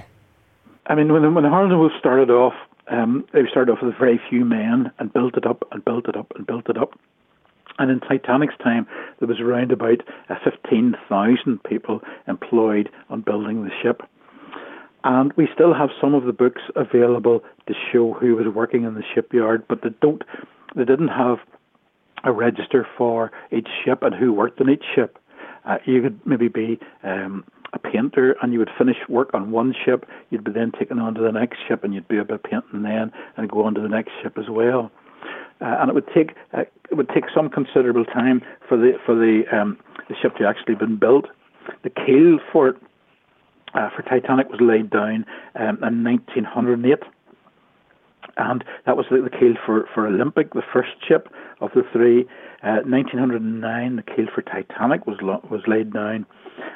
I 0.87 0.95
mean, 0.95 1.11
when 1.13 1.33
when 1.33 1.43
Harland 1.45 1.79
Wolff 1.79 1.93
started 1.99 2.29
off, 2.29 2.53
um, 2.89 3.25
they 3.33 3.41
started 3.49 3.71
off 3.71 3.79
with 3.81 3.97
very 3.97 4.19
few 4.29 4.43
men 4.43 4.91
and 4.99 5.13
built 5.13 5.37
it 5.37 5.45
up 5.45 5.67
and 5.71 5.83
built 5.83 6.07
it 6.09 6.15
up 6.15 6.31
and 6.35 6.45
built 6.45 6.69
it 6.69 6.77
up. 6.77 6.99
And 7.79 7.89
in 7.89 7.99
Titanic's 8.01 8.57
time, 8.61 8.85
there 9.19 9.27
was 9.27 9.39
around 9.39 9.71
about 9.71 10.01
uh, 10.29 10.35
15,000 10.43 11.63
people 11.63 12.01
employed 12.27 12.89
on 13.09 13.21
building 13.21 13.63
the 13.63 13.71
ship. 13.81 14.03
And 15.03 15.33
we 15.33 15.47
still 15.53 15.73
have 15.73 15.89
some 15.99 16.13
of 16.13 16.25
the 16.25 16.33
books 16.33 16.61
available 16.75 17.41
to 17.67 17.73
show 17.91 18.13
who 18.13 18.35
was 18.35 18.45
working 18.53 18.83
in 18.83 18.93
the 18.93 19.03
shipyard, 19.15 19.63
but 19.67 19.81
they 19.81 19.89
don't, 20.01 20.23
they 20.75 20.85
didn't 20.85 21.07
have 21.07 21.39
a 22.23 22.31
register 22.31 22.87
for 22.97 23.31
each 23.51 23.67
ship 23.83 24.03
and 24.03 24.13
who 24.13 24.33
worked 24.33 24.61
on 24.61 24.69
each 24.69 24.83
ship. 24.95 25.17
Uh, 25.65 25.77
you 25.85 26.01
could 26.01 26.19
maybe 26.25 26.47
be 26.47 26.79
um, 27.03 27.43
a 27.73 27.79
painter 27.79 28.35
and 28.41 28.51
you 28.53 28.59
would 28.59 28.69
finish 28.77 28.97
work 29.07 29.29
on 29.33 29.51
one 29.51 29.73
ship, 29.85 30.05
you'd 30.29 30.43
be 30.43 30.51
then 30.51 30.71
taken 30.77 30.99
on 30.99 31.13
to 31.13 31.21
the 31.21 31.31
next 31.31 31.57
ship 31.67 31.83
and 31.83 31.93
you'd 31.93 32.07
do 32.07 32.19
a 32.19 32.25
bit 32.25 32.43
painting 32.43 32.83
then 32.83 33.11
and 33.37 33.49
go 33.49 33.63
on 33.63 33.73
to 33.73 33.81
the 33.81 33.89
next 33.89 34.11
ship 34.21 34.37
as 34.37 34.49
well. 34.49 34.91
Uh, 35.61 35.77
and 35.79 35.89
it 35.89 35.93
would 35.93 36.07
take 36.13 36.31
uh, 36.53 36.63
it 36.89 36.95
would 36.95 37.09
take 37.09 37.25
some 37.33 37.47
considerable 37.47 38.05
time 38.05 38.41
for 38.67 38.77
the 38.77 38.93
for 39.05 39.13
the 39.13 39.43
um, 39.51 39.77
the 40.09 40.15
ship 40.19 40.35
to 40.35 40.47
actually 40.47 40.73
been 40.73 40.97
built. 40.97 41.27
The 41.83 41.91
keel 41.91 42.39
for 42.51 42.75
uh, 43.75 43.89
for 43.95 44.01
Titanic 44.01 44.49
was 44.49 44.59
laid 44.59 44.89
down 44.89 45.23
um, 45.55 45.77
in 45.83 46.03
1908, 46.03 47.03
and 48.37 48.63
that 48.85 48.97
was 48.97 49.05
the, 49.11 49.21
the 49.21 49.29
keel 49.29 49.53
for 49.65 49.87
for 49.93 50.07
Olympic, 50.07 50.53
the 50.53 50.63
first 50.73 50.91
ship 51.07 51.27
of 51.59 51.71
the 51.75 51.83
three. 51.91 52.25
1909, 52.63 53.63
uh, 53.63 53.95
the 53.95 54.03
keel 54.03 54.27
for 54.33 54.43
Titanic 54.43 55.07
was 55.07 55.17
lo- 55.21 55.43
was 55.49 55.61
laid 55.65 55.91
down, 55.93 56.25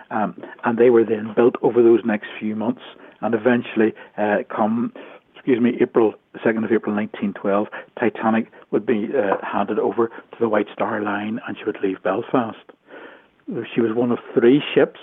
um, 0.09 0.41
and 0.63 0.79
they 0.79 0.89
were 0.89 1.03
then 1.03 1.31
built 1.35 1.55
over 1.61 1.83
those 1.83 1.99
next 2.03 2.27
few 2.39 2.55
months, 2.55 2.81
and 3.21 3.35
eventually, 3.35 3.93
uh, 4.17 4.37
come 4.49 4.91
excuse 5.35 5.61
me, 5.61 5.77
April 5.79 6.15
the 6.33 6.39
second 6.43 6.63
of 6.63 6.71
April 6.71 6.95
1912, 6.95 7.67
Titanic 7.99 8.51
would 8.71 8.83
be 8.83 9.09
uh, 9.15 9.37
handed 9.45 9.77
over 9.77 10.07
to 10.07 10.37
the 10.39 10.49
White 10.49 10.65
Star 10.73 11.01
Line, 11.01 11.39
and 11.47 11.55
she 11.55 11.65
would 11.65 11.77
leave 11.83 12.01
Belfast. 12.01 12.57
She 13.73 13.79
was 13.79 13.95
one 13.95 14.11
of 14.11 14.17
three 14.33 14.61
ships. 14.73 14.99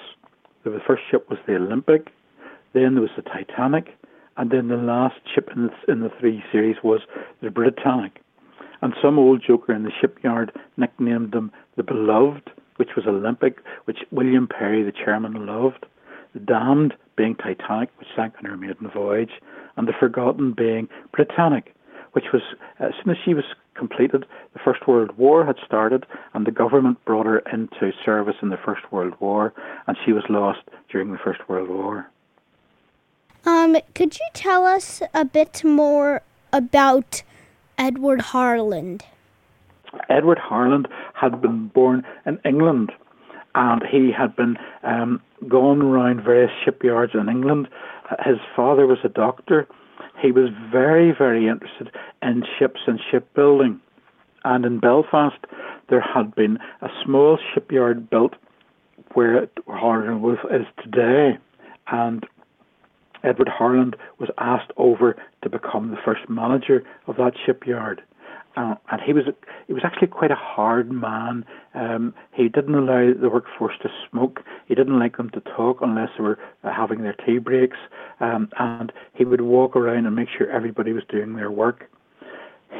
The 0.65 0.81
first 0.85 1.03
ship 1.09 1.31
was 1.31 1.39
the 1.47 1.55
Olympic, 1.55 2.09
then 2.73 2.95
there 2.95 3.03
was 3.03 3.11
the 3.17 3.23
Titanic, 3.23 3.97
and 4.37 4.51
then 4.51 4.69
the 4.69 4.77
last 4.77 5.17
ship 5.35 5.51
in 5.55 5.69
the, 5.69 5.93
in 5.93 6.01
the 6.01 6.11
three 6.21 6.43
series 6.51 6.77
was 6.83 7.01
the 7.43 7.51
Britannic. 7.51 8.21
And 8.81 8.95
some 9.01 9.19
old 9.19 9.43
joker 9.47 9.73
in 9.73 9.85
the 9.85 9.93
shipyard 10.01 10.53
nicknamed 10.77 11.33
them 11.33 11.53
the 11.77 11.83
Beloved 11.83 12.51
which 12.77 12.97
was 12.97 13.07
Olympic, 13.07 13.59
which 13.85 13.99
William 14.11 14.49
Pirrie, 14.49 14.85
the 14.85 14.93
chairman, 14.93 15.47
loved. 15.47 15.87
The 16.35 16.41
Damned 16.41 16.95
being 17.17 17.37
Titanic, 17.37 17.91
which 17.99 18.09
sank 18.17 18.35
on 18.39 18.51
her 18.51 18.57
maiden 18.57 18.91
voyage, 18.91 19.33
and 19.77 19.87
the 19.87 19.93
Forgotten 19.93 20.53
being 20.53 20.89
Britannic, 21.13 21.75
which 22.13 22.25
was, 22.33 22.43
uh, 22.81 22.87
as 22.87 22.93
soon 23.03 23.15
as 23.15 23.19
she 23.25 23.35
was 23.35 23.45
completed, 23.75 24.25
the 24.55 24.59
First 24.65 24.89
World 24.89 25.17
War 25.19 25.45
had 25.45 25.57
started, 25.65 26.07
and 26.35 26.47
the 26.47 26.51
government 26.51 27.05
brought 27.05 27.27
her 27.27 27.41
into 27.53 27.93
service 28.05 28.37
in 28.43 28.49
the 28.49 28.57
First 28.57 28.91
World 28.91 29.15
War, 29.21 29.53
and 29.87 29.97
she 30.05 30.13
was 30.13 30.25
lost 30.29 30.61
during 30.91 31.13
the 31.13 31.19
First 31.19 31.49
World 31.49 31.69
War. 31.69 32.11
Um, 33.45 33.77
could 33.95 34.19
you 34.19 34.27
tell 34.35 34.65
us 34.65 35.03
a 35.13 35.25
bit 35.25 35.65
more 35.65 36.23
about 36.53 37.23
Edward 37.77 38.21
Harland? 38.21 39.05
Edward 40.09 40.39
Harland 40.39 40.87
had 41.15 41.43
been 41.43 41.69
born 41.69 42.05
in 42.25 42.39
England 42.45 42.93
and 43.55 43.83
he 43.91 44.11
had 44.17 44.35
been 44.37 44.57
um, 44.83 45.21
going 45.49 45.83
around 45.83 46.23
various 46.23 46.53
shipyards 46.65 47.13
in 47.15 47.29
England. 47.29 47.69
His 48.25 48.39
father 48.55 48.87
was 48.87 48.99
a 49.05 49.09
doctor. 49.09 49.67
He 50.21 50.31
was 50.33 50.51
very, 50.71 51.13
very 51.17 51.49
interested 51.49 51.91
in 52.23 52.45
ships 52.59 52.81
and 52.87 53.01
shipbuilding. 53.11 53.81
And 54.45 54.65
in 54.65 54.79
Belfast, 54.79 55.37
there 55.89 56.01
had 56.01 56.35
been 56.35 56.59
a 56.81 56.89
small 57.05 57.39
shipyard 57.53 58.09
built 58.09 58.35
where 59.15 59.49
Harland 59.67 60.39
is 60.51 60.67
today. 60.83 61.39
And 61.89 62.25
Edward 63.23 63.49
Harland 63.49 63.97
was 64.19 64.31
asked 64.39 64.73
over 64.77 65.17
to 65.43 65.49
become 65.49 65.91
the 65.91 65.97
first 66.05 66.29
manager 66.29 66.85
of 67.07 67.17
that 67.17 67.33
shipyard. 67.45 68.03
Uh, 68.55 68.75
and 68.91 69.01
he 69.01 69.15
was 69.15 69.25
he 69.67 69.73
was 69.73 69.83
actually 69.83 70.09
quite 70.09 70.31
a 70.31 70.37
hard 70.37 70.91
man. 70.93 71.45
Um, 71.75 72.15
he 72.33 72.49
didn't 72.51 72.75
allow 72.75 73.13
the 73.19 73.31
workforce 73.31 73.75
to 73.83 73.89
smoke. 74.11 74.41
He 74.67 74.75
didn't 74.75 74.99
like 74.99 75.17
them 75.17 75.31
to 75.31 75.41
talk 75.41 75.79
unless 75.81 76.11
they 76.19 76.25
were 76.25 76.39
uh, 76.63 76.71
having 76.71 77.03
their 77.03 77.15
tea 77.15 77.39
breaks. 77.39 77.79
Um, 78.21 78.51
and 78.59 78.93
he 79.15 79.25
would 79.25 79.41
walk 79.41 79.75
around 79.75 80.05
and 80.05 80.15
make 80.15 80.29
sure 80.37 80.51
everybody 80.51 80.93
was 80.93 81.05
doing 81.09 81.35
their 81.35 81.51
work. 81.51 81.89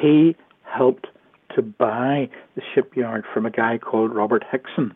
he 0.01 0.37
helped 0.65 1.07
to 1.55 1.63
buy 1.63 2.29
the 2.55 2.63
shipyard 2.75 3.25
from 3.33 3.47
a 3.47 3.51
guy 3.51 3.79
called 3.79 4.15
Robert 4.15 4.45
Hickson. 4.51 4.95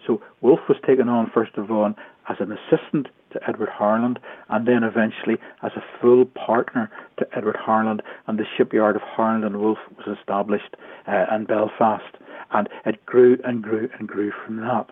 So 0.07 0.23
Wolff 0.41 0.61
was 0.69 0.79
taken 0.87 1.09
on 1.09 1.31
first 1.33 1.57
of 1.57 1.71
all 1.71 1.95
as 2.29 2.37
an 2.41 2.53
assistant 2.53 3.09
to 3.37 3.49
Edward 3.49 3.69
Harland, 3.69 4.19
and 4.49 4.67
then 4.67 4.83
eventually 4.83 5.37
as 5.63 5.73
a 5.77 5.85
full 6.01 6.25
partner 6.25 6.91
to 7.19 7.27
Edward 7.37 7.57
Harland, 7.57 8.03
and 8.27 8.39
the 8.39 8.47
shipyard 8.57 8.97
of 8.97 9.03
Harland 9.03 9.45
and 9.45 9.59
Wolff 9.59 9.79
was 9.97 10.17
established 10.19 10.77
uh, 11.07 11.27
in 11.35 11.45
Belfast, 11.45 12.17
and 12.53 12.69
it 12.85 13.05
grew 13.07 13.39
and 13.45 13.63
grew 13.63 13.89
and 13.99 14.09
grew 14.09 14.33
from 14.45 14.57
that. 14.57 14.87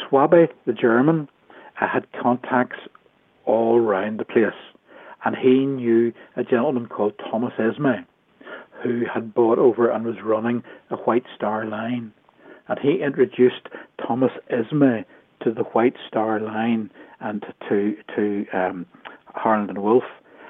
Schwabe, 0.00 0.48
the 0.66 0.72
German, 0.72 1.28
uh, 1.80 1.88
had 1.88 2.06
contacts 2.12 2.78
all 3.44 3.80
round 3.80 4.18
the 4.18 4.24
place, 4.24 4.52
and 5.24 5.36
he 5.36 5.66
knew 5.66 6.12
a 6.36 6.44
gentleman 6.44 6.86
called 6.86 7.14
Thomas 7.30 7.52
Ismay, 7.58 8.04
who 8.82 9.04
had 9.12 9.34
bought 9.34 9.58
over 9.58 9.90
and 9.90 10.04
was 10.04 10.16
running 10.22 10.62
a 10.90 10.96
White 10.96 11.26
Star 11.34 11.66
Line, 11.66 12.12
and 12.68 12.78
he 12.78 13.02
introduced 13.02 13.68
Thomas 14.06 14.32
Ismay 14.50 15.04
to 15.42 15.52
the 15.52 15.62
White 15.62 15.96
Star 16.08 16.40
Line 16.40 16.90
and 17.20 17.44
to 17.68 17.96
to 18.14 18.46
um, 18.52 18.86
Harland 19.34 19.70
and 19.70 19.82
Wolff, 19.82 20.04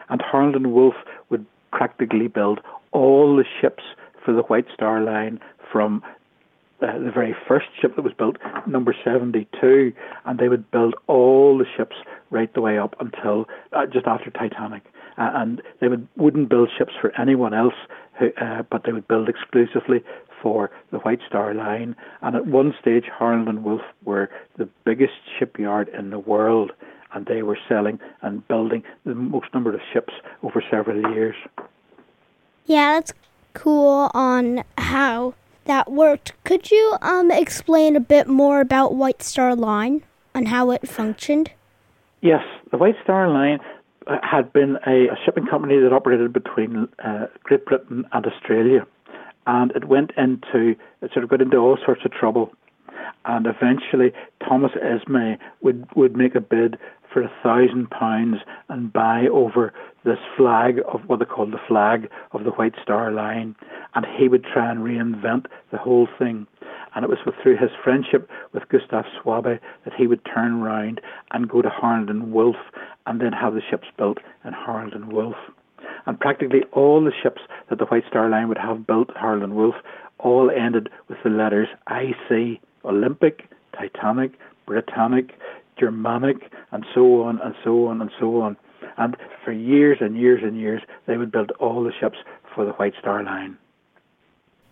and 0.09 0.21
Harland 0.21 0.55
and 0.57 0.73
Wolff 0.73 0.95
would 1.31 1.47
practically 1.73 2.29
build 2.29 2.61
all 2.93 3.37
the 3.37 3.45
ships 3.61 3.83
for 4.25 4.33
the 4.33 4.43
White 4.43 4.67
Star 4.73 5.03
Line 5.03 5.41
from 5.71 6.03
uh, 6.83 6.99
the 6.99 7.11
very 7.11 7.35
first 7.49 7.67
ship 7.81 7.97
that 7.97 8.03
was 8.03 8.13
built, 8.13 8.37
number 8.67 8.95
72, 9.03 9.93
and 10.27 10.39
they 10.39 10.49
would 10.49 10.71
build 10.71 10.95
all 11.07 11.57
the 11.57 11.65
ships 11.77 11.97
right 12.31 12.53
the 12.53 12.61
way 12.61 12.79
up 12.79 12.95
until 13.01 13.47
uh, 13.73 13.87
just 13.87 14.07
after 14.07 14.31
Titanic. 14.31 14.83
Uh, 15.17 15.31
and 15.35 15.63
they 15.81 15.89
would, 15.89 16.07
wouldn't 16.17 16.51
build 16.51 16.69
ships 16.77 16.93
for 17.01 17.19
anyone 17.19 17.55
else, 17.55 17.75
who, 18.19 18.31
uh, 18.41 18.63
but 18.71 18.83
they 18.85 18.93
would 18.93 19.09
build 19.09 19.29
exclusively 19.29 20.05
for 20.43 20.71
the 20.91 20.99
White 20.99 21.21
Star 21.27 21.55
Line. 21.55 21.97
And 22.23 22.37
at 22.37 22.47
one 22.47 22.75
stage, 22.81 23.05
Harland 23.13 23.49
and 23.49 23.65
Wolff 23.65 23.83
were 24.05 24.31
the 24.57 24.69
biggest 24.85 25.15
shipyard 25.39 25.89
in 25.89 26.11
the 26.11 26.19
world, 26.19 26.73
and 27.13 27.27
they 27.27 27.43
were 27.43 27.59
selling 27.69 27.99
and 28.23 28.47
building 28.49 28.83
the 29.05 29.15
most 29.15 29.53
number 29.55 29.75
of 29.75 29.81
ships 29.93 30.15
over 30.43 30.63
several 30.71 31.13
years. 31.13 31.37
Yeah, 32.67 32.95
that's 32.95 33.13
cool 33.55 34.11
on 34.13 34.65
how 34.77 35.35
that 35.65 35.91
worked. 35.91 36.33
Could 36.45 36.71
you 36.71 36.97
um, 37.03 37.31
explain 37.31 37.97
a 37.97 38.01
bit 38.01 38.29
more 38.29 38.61
about 38.61 38.95
White 38.95 39.23
Star 39.23 39.55
Line 39.55 40.03
and 40.35 40.49
how 40.49 40.71
it 40.71 40.89
functioned? 40.89 41.51
Yes, 42.21 42.43
the 42.71 42.79
White 42.79 42.97
Star 43.03 43.29
Line 43.29 43.61
uh, 44.07 44.19
had 44.23 44.53
been 44.53 44.77
a, 44.87 45.09
a 45.09 45.17
shipping 45.25 45.47
company 45.47 45.79
that 45.81 45.93
operated 45.93 46.33
between 46.33 46.89
uh, 47.05 47.27
Great 47.43 47.65
Britain 47.65 48.05
and 48.13 48.27
Australia, 48.27 48.87
and 49.47 49.71
it 49.73 49.87
went 49.87 50.13
into 50.17 50.75
it 51.03 51.13
sort 51.13 51.25
of 51.25 51.31
got 51.31 51.41
into 51.41 51.57
all 51.57 51.79
sorts 51.85 52.03
of 52.05 52.13
trouble, 52.13 52.53
and 53.25 53.47
eventually 53.47 54.13
Thomas 54.47 54.73
Ismay 54.77 55.39
would 55.61 55.87
would 55.95 56.17
make 56.17 56.35
a 56.35 56.41
bid 56.41 56.79
for 57.13 57.23
a 57.23 57.33
thousand 57.43 57.91
pounds 57.91 58.39
and 58.69 58.93
buy 58.93 59.27
over 59.33 59.73
this 60.05 60.19
flag 60.37 60.81
of 60.93 61.01
what 61.07 61.19
they 61.19 61.25
called 61.25 61.53
the 61.53 61.61
flag 61.67 62.11
of 62.33 62.45
the 62.45 62.51
White 62.51 62.75
Star 62.83 63.11
Line, 63.11 63.57
and 63.95 64.07
he 64.19 64.29
would 64.29 64.45
try 64.45 64.71
and 64.71 64.81
reinvent 64.81 65.47
the 65.73 65.79
whole 65.79 66.09
thing. 66.19 66.47
And 66.95 67.05
it 67.05 67.09
was 67.09 67.19
through 67.43 67.57
his 67.57 67.71
friendship 67.83 68.29
with 68.53 68.69
Gustav 68.69 69.05
Schwabe 69.05 69.59
that 69.85 69.95
he 69.95 70.07
would 70.07 70.25
turn 70.25 70.61
round 70.61 71.01
and 71.33 71.49
go 71.49 71.61
to 71.63 71.69
Harland 71.69 72.09
and 72.09 72.33
Wolff 72.33 72.57
and 73.07 73.21
then 73.21 73.33
have 73.33 73.55
the 73.55 73.61
ships 73.69 73.89
built 73.99 74.19
in 74.45 74.53
Harland 74.53 74.93
and 74.95 75.13
Wolff. 75.13 75.37
And 76.07 76.19
practically 76.19 76.63
all 76.73 77.03
the 77.03 77.13
ships 77.23 77.43
that 77.69 77.79
the 77.79 77.85
White 77.87 78.05
Star 78.09 78.29
Line 78.29 78.49
would 78.49 78.59
have 78.59 78.87
built 78.87 79.11
and 79.17 79.57
Wolff 79.57 79.75
all 80.19 80.51
ended 80.51 80.89
with 81.09 81.19
the 81.25 81.31
letters 81.31 81.69
IC, 81.91 82.61
Olympic, 82.85 83.49
Titanic, 83.77 84.33
Britannic, 84.67 85.35
Germanic, 85.79 86.51
and 86.73 86.85
so 86.95 87.23
on 87.23 87.41
and 87.41 87.55
so 87.63 87.87
on 87.89 88.01
and 88.01 88.11
so 88.19 88.41
on. 88.41 88.57
And 88.97 89.17
for 89.45 89.53
years 89.53 89.99
and 90.01 90.17
years 90.17 90.43
and 90.43 90.59
years, 90.59 90.83
they 91.07 91.17
would 91.17 91.31
build 91.33 91.51
all 91.61 91.83
the 91.83 91.93
ships 91.99 92.19
for 92.55 92.65
the 92.65 92.73
White 92.73 92.95
Star 93.01 93.23
Line. 93.23 93.59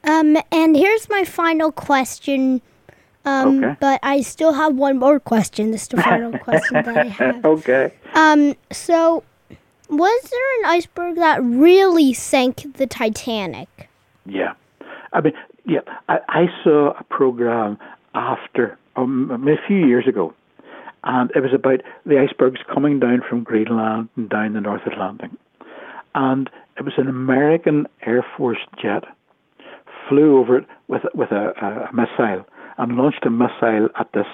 Um, 0.04 0.36
and 0.52 0.76
here's 0.76 1.08
my 1.08 1.24
final 1.24 1.72
question. 1.72 2.62
Um, 3.26 3.64
Okay. 3.64 3.76
but 3.80 4.00
I 4.02 4.20
still 4.20 4.52
have 4.52 4.76
one 4.76 4.98
more 4.98 5.18
question. 5.18 5.70
This 5.70 5.82
is 5.82 5.88
the 5.88 6.02
final 6.02 6.38
question 6.46 6.82
that 6.82 6.96
I 6.96 7.04
have. 7.06 7.44
Okay. 7.44 7.92
Um, 8.14 8.54
so 8.70 9.24
was 9.88 10.30
there 10.30 10.60
an 10.60 10.76
iceberg 10.76 11.16
that 11.16 11.42
really 11.42 12.12
sank 12.12 12.76
the 12.76 12.86
Titanic? 12.86 13.88
Yeah. 14.26 14.54
I 15.12 15.20
mean, 15.20 15.34
yeah, 15.66 15.80
I, 16.08 16.18
I 16.28 16.46
saw 16.62 16.92
a 16.98 17.04
program 17.04 17.78
after, 18.14 18.78
um, 18.96 19.30
a 19.30 19.66
few 19.66 19.86
years 19.86 20.06
ago, 20.08 20.34
and 21.04 21.30
it 21.34 21.40
was 21.40 21.52
about 21.54 21.80
the 22.06 22.18
icebergs 22.18 22.60
coming 22.72 22.98
down 22.98 23.22
from 23.28 23.42
Greenland 23.42 24.08
and 24.16 24.28
down 24.28 24.54
the 24.54 24.60
North 24.60 24.86
Atlantic. 24.86 25.30
And 26.14 26.48
it 26.78 26.84
was 26.84 26.94
an 26.96 27.08
American 27.08 27.86
Air 28.06 28.24
Force 28.36 28.58
jet 28.80 29.04
flew 30.08 30.38
over 30.38 30.58
it 30.58 30.66
with 30.88 31.02
with 31.14 31.30
a, 31.30 31.52
a 31.60 31.94
missile 31.94 32.44
and 32.78 32.96
launched 32.96 33.24
a 33.24 33.30
missile 33.30 33.88
at 33.98 34.10
this 34.12 34.26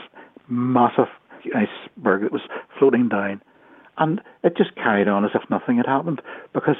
massive 0.48 1.08
iceberg 1.54 2.22
that 2.22 2.32
was 2.32 2.42
floating 2.78 3.08
down, 3.08 3.42
and 4.00 4.20
it 4.42 4.56
just 4.56 4.74
carried 4.74 5.06
on 5.06 5.24
as 5.24 5.30
if 5.34 5.48
nothing 5.50 5.76
had 5.76 5.86
happened 5.86 6.20
because 6.52 6.76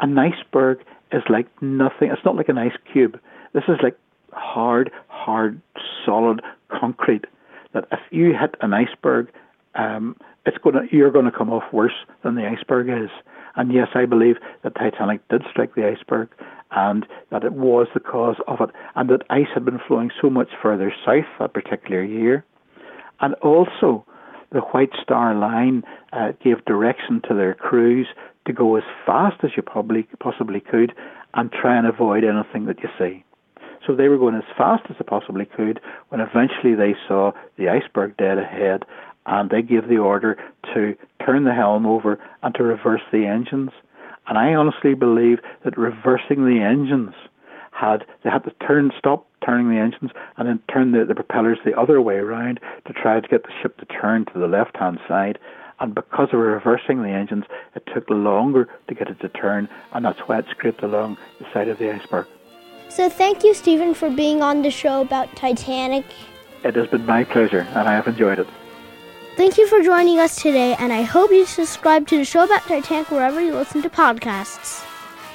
an 0.00 0.18
iceberg 0.18 0.80
is 1.12 1.22
like 1.30 1.46
nothing. 1.62 2.10
It's 2.10 2.24
not 2.24 2.36
like 2.36 2.48
an 2.48 2.58
ice 2.58 2.76
cube. 2.92 3.18
This 3.54 3.64
is 3.68 3.78
like 3.82 3.96
hard, 4.32 4.90
hard, 5.06 5.60
solid 6.04 6.42
concrete. 6.68 7.24
That 7.72 7.86
if 7.92 8.00
you 8.10 8.34
hit 8.38 8.56
an 8.60 8.74
iceberg, 8.74 9.30
um, 9.74 10.16
it's 10.44 10.58
gonna 10.58 10.82
you're 10.90 11.10
gonna 11.10 11.32
come 11.32 11.50
off 11.50 11.72
worse 11.72 12.04
than 12.22 12.34
the 12.34 12.46
iceberg 12.46 12.88
is. 12.88 13.10
And 13.56 13.72
yes, 13.72 13.88
I 13.94 14.04
believe 14.04 14.36
that 14.62 14.74
Titanic 14.74 15.26
did 15.28 15.42
strike 15.50 15.74
the 15.74 15.86
iceberg, 15.86 16.28
and 16.72 17.06
that 17.30 17.44
it 17.44 17.52
was 17.52 17.86
the 17.94 18.00
cause 18.00 18.36
of 18.46 18.60
it, 18.60 18.70
and 18.96 19.08
that 19.10 19.22
ice 19.30 19.48
had 19.52 19.64
been 19.64 19.80
flowing 19.86 20.10
so 20.20 20.30
much 20.30 20.48
further 20.60 20.92
south 21.04 21.26
that 21.38 21.54
particular 21.54 22.02
year, 22.02 22.44
and 23.20 23.34
also 23.34 24.04
the 24.52 24.60
White 24.60 24.92
Star 25.02 25.34
Line 25.34 25.82
uh, 26.12 26.32
gave 26.42 26.64
direction 26.64 27.20
to 27.28 27.34
their 27.34 27.54
crews 27.54 28.06
to 28.46 28.52
go 28.52 28.76
as 28.76 28.82
fast 29.04 29.36
as 29.44 29.50
you 29.56 29.62
probably 29.62 30.08
possibly 30.20 30.60
could, 30.60 30.94
and 31.34 31.52
try 31.52 31.76
and 31.76 31.86
avoid 31.86 32.24
anything 32.24 32.64
that 32.66 32.82
you 32.82 32.88
see. 32.98 33.24
So 33.86 33.94
they 33.94 34.08
were 34.08 34.18
going 34.18 34.34
as 34.34 34.56
fast 34.56 34.84
as 34.90 34.96
they 34.98 35.04
possibly 35.04 35.44
could 35.44 35.80
when 36.08 36.20
eventually 36.20 36.74
they 36.74 36.94
saw 37.06 37.32
the 37.56 37.68
iceberg 37.68 38.16
dead 38.16 38.38
ahead 38.38 38.84
and 39.26 39.50
they 39.50 39.62
gave 39.62 39.88
the 39.88 39.98
order 39.98 40.38
to 40.74 40.94
turn 41.24 41.44
the 41.44 41.54
helm 41.54 41.86
over 41.86 42.18
and 42.42 42.54
to 42.54 42.62
reverse 42.62 43.02
the 43.12 43.26
engines. 43.26 43.70
And 44.26 44.38
I 44.38 44.54
honestly 44.54 44.94
believe 44.94 45.38
that 45.64 45.78
reversing 45.78 46.44
the 46.44 46.60
engines 46.62 47.14
had 47.72 48.04
they 48.22 48.30
had 48.30 48.44
to 48.44 48.52
turn 48.66 48.90
stop 48.98 49.26
turning 49.44 49.70
the 49.70 49.76
engines 49.76 50.10
and 50.36 50.48
then 50.48 50.60
turn 50.72 50.92
the, 50.92 51.04
the 51.04 51.14
propellers 51.14 51.58
the 51.64 51.78
other 51.78 52.00
way 52.00 52.16
around 52.16 52.60
to 52.86 52.92
try 52.92 53.20
to 53.20 53.28
get 53.28 53.44
the 53.44 53.52
ship 53.62 53.76
to 53.78 53.86
turn 53.86 54.24
to 54.26 54.38
the 54.38 54.46
left 54.46 54.76
hand 54.76 54.98
side. 55.08 55.38
And 55.80 55.94
because 55.94 56.28
of 56.32 56.40
reversing 56.40 57.02
the 57.02 57.10
engines, 57.10 57.44
it 57.76 57.88
took 57.94 58.10
longer 58.10 58.68
to 58.88 58.94
get 58.94 59.08
it 59.08 59.20
to 59.20 59.28
turn, 59.28 59.68
and 59.92 60.04
that's 60.04 60.18
why 60.20 60.40
it 60.40 60.46
scraped 60.50 60.82
along 60.82 61.16
the 61.38 61.46
side 61.52 61.68
of 61.68 61.78
the 61.78 61.94
iceberg. 61.94 62.26
So 62.88 63.08
thank 63.08 63.44
you, 63.44 63.54
Stephen, 63.54 63.94
for 63.94 64.10
being 64.10 64.42
on 64.42 64.62
the 64.62 64.72
show 64.72 65.02
about 65.02 65.34
Titanic. 65.36 66.04
It 66.64 66.74
has 66.74 66.88
been 66.88 67.06
my 67.06 67.22
pleasure, 67.22 67.60
and 67.60 67.88
I 67.88 67.92
have 67.92 68.08
enjoyed 68.08 68.40
it. 68.40 68.48
Thank 69.36 69.56
you 69.56 69.68
for 69.68 69.80
joining 69.80 70.18
us 70.18 70.42
today, 70.42 70.74
and 70.80 70.92
I 70.92 71.02
hope 71.02 71.30
you 71.30 71.46
subscribe 71.46 72.08
to 72.08 72.16
the 72.16 72.24
show 72.24 72.42
about 72.42 72.62
Titanic 72.62 73.12
wherever 73.12 73.40
you 73.40 73.54
listen 73.54 73.82
to 73.82 73.90
podcasts. 73.90 74.87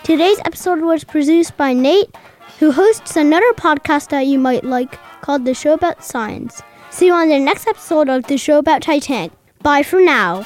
Today's 0.04 0.40
episode 0.46 0.82
was 0.82 1.06
produced 1.06 1.56
by 1.56 1.72
Nate, 1.72 2.14
who 2.60 2.72
hosts 2.74 3.16
another 3.16 3.54
podcast 3.54 4.10
that 4.10 4.28
you 4.28 4.38
might 4.38 4.66
like 4.66 5.00
called 5.22 5.46
The 5.46 5.54
Show 5.54 5.74
About 5.74 6.04
Science. 6.04 6.62
See 6.90 7.06
you 7.06 7.14
on 7.14 7.30
the 7.30 7.40
next 7.40 7.68
episode 7.68 8.10
of 8.10 8.26
The 8.26 8.38
Show 8.38 8.58
About 8.58 8.82
Titanic. 8.82 9.32
Bye 9.62 9.82
for 9.82 10.02
now. 10.02 10.46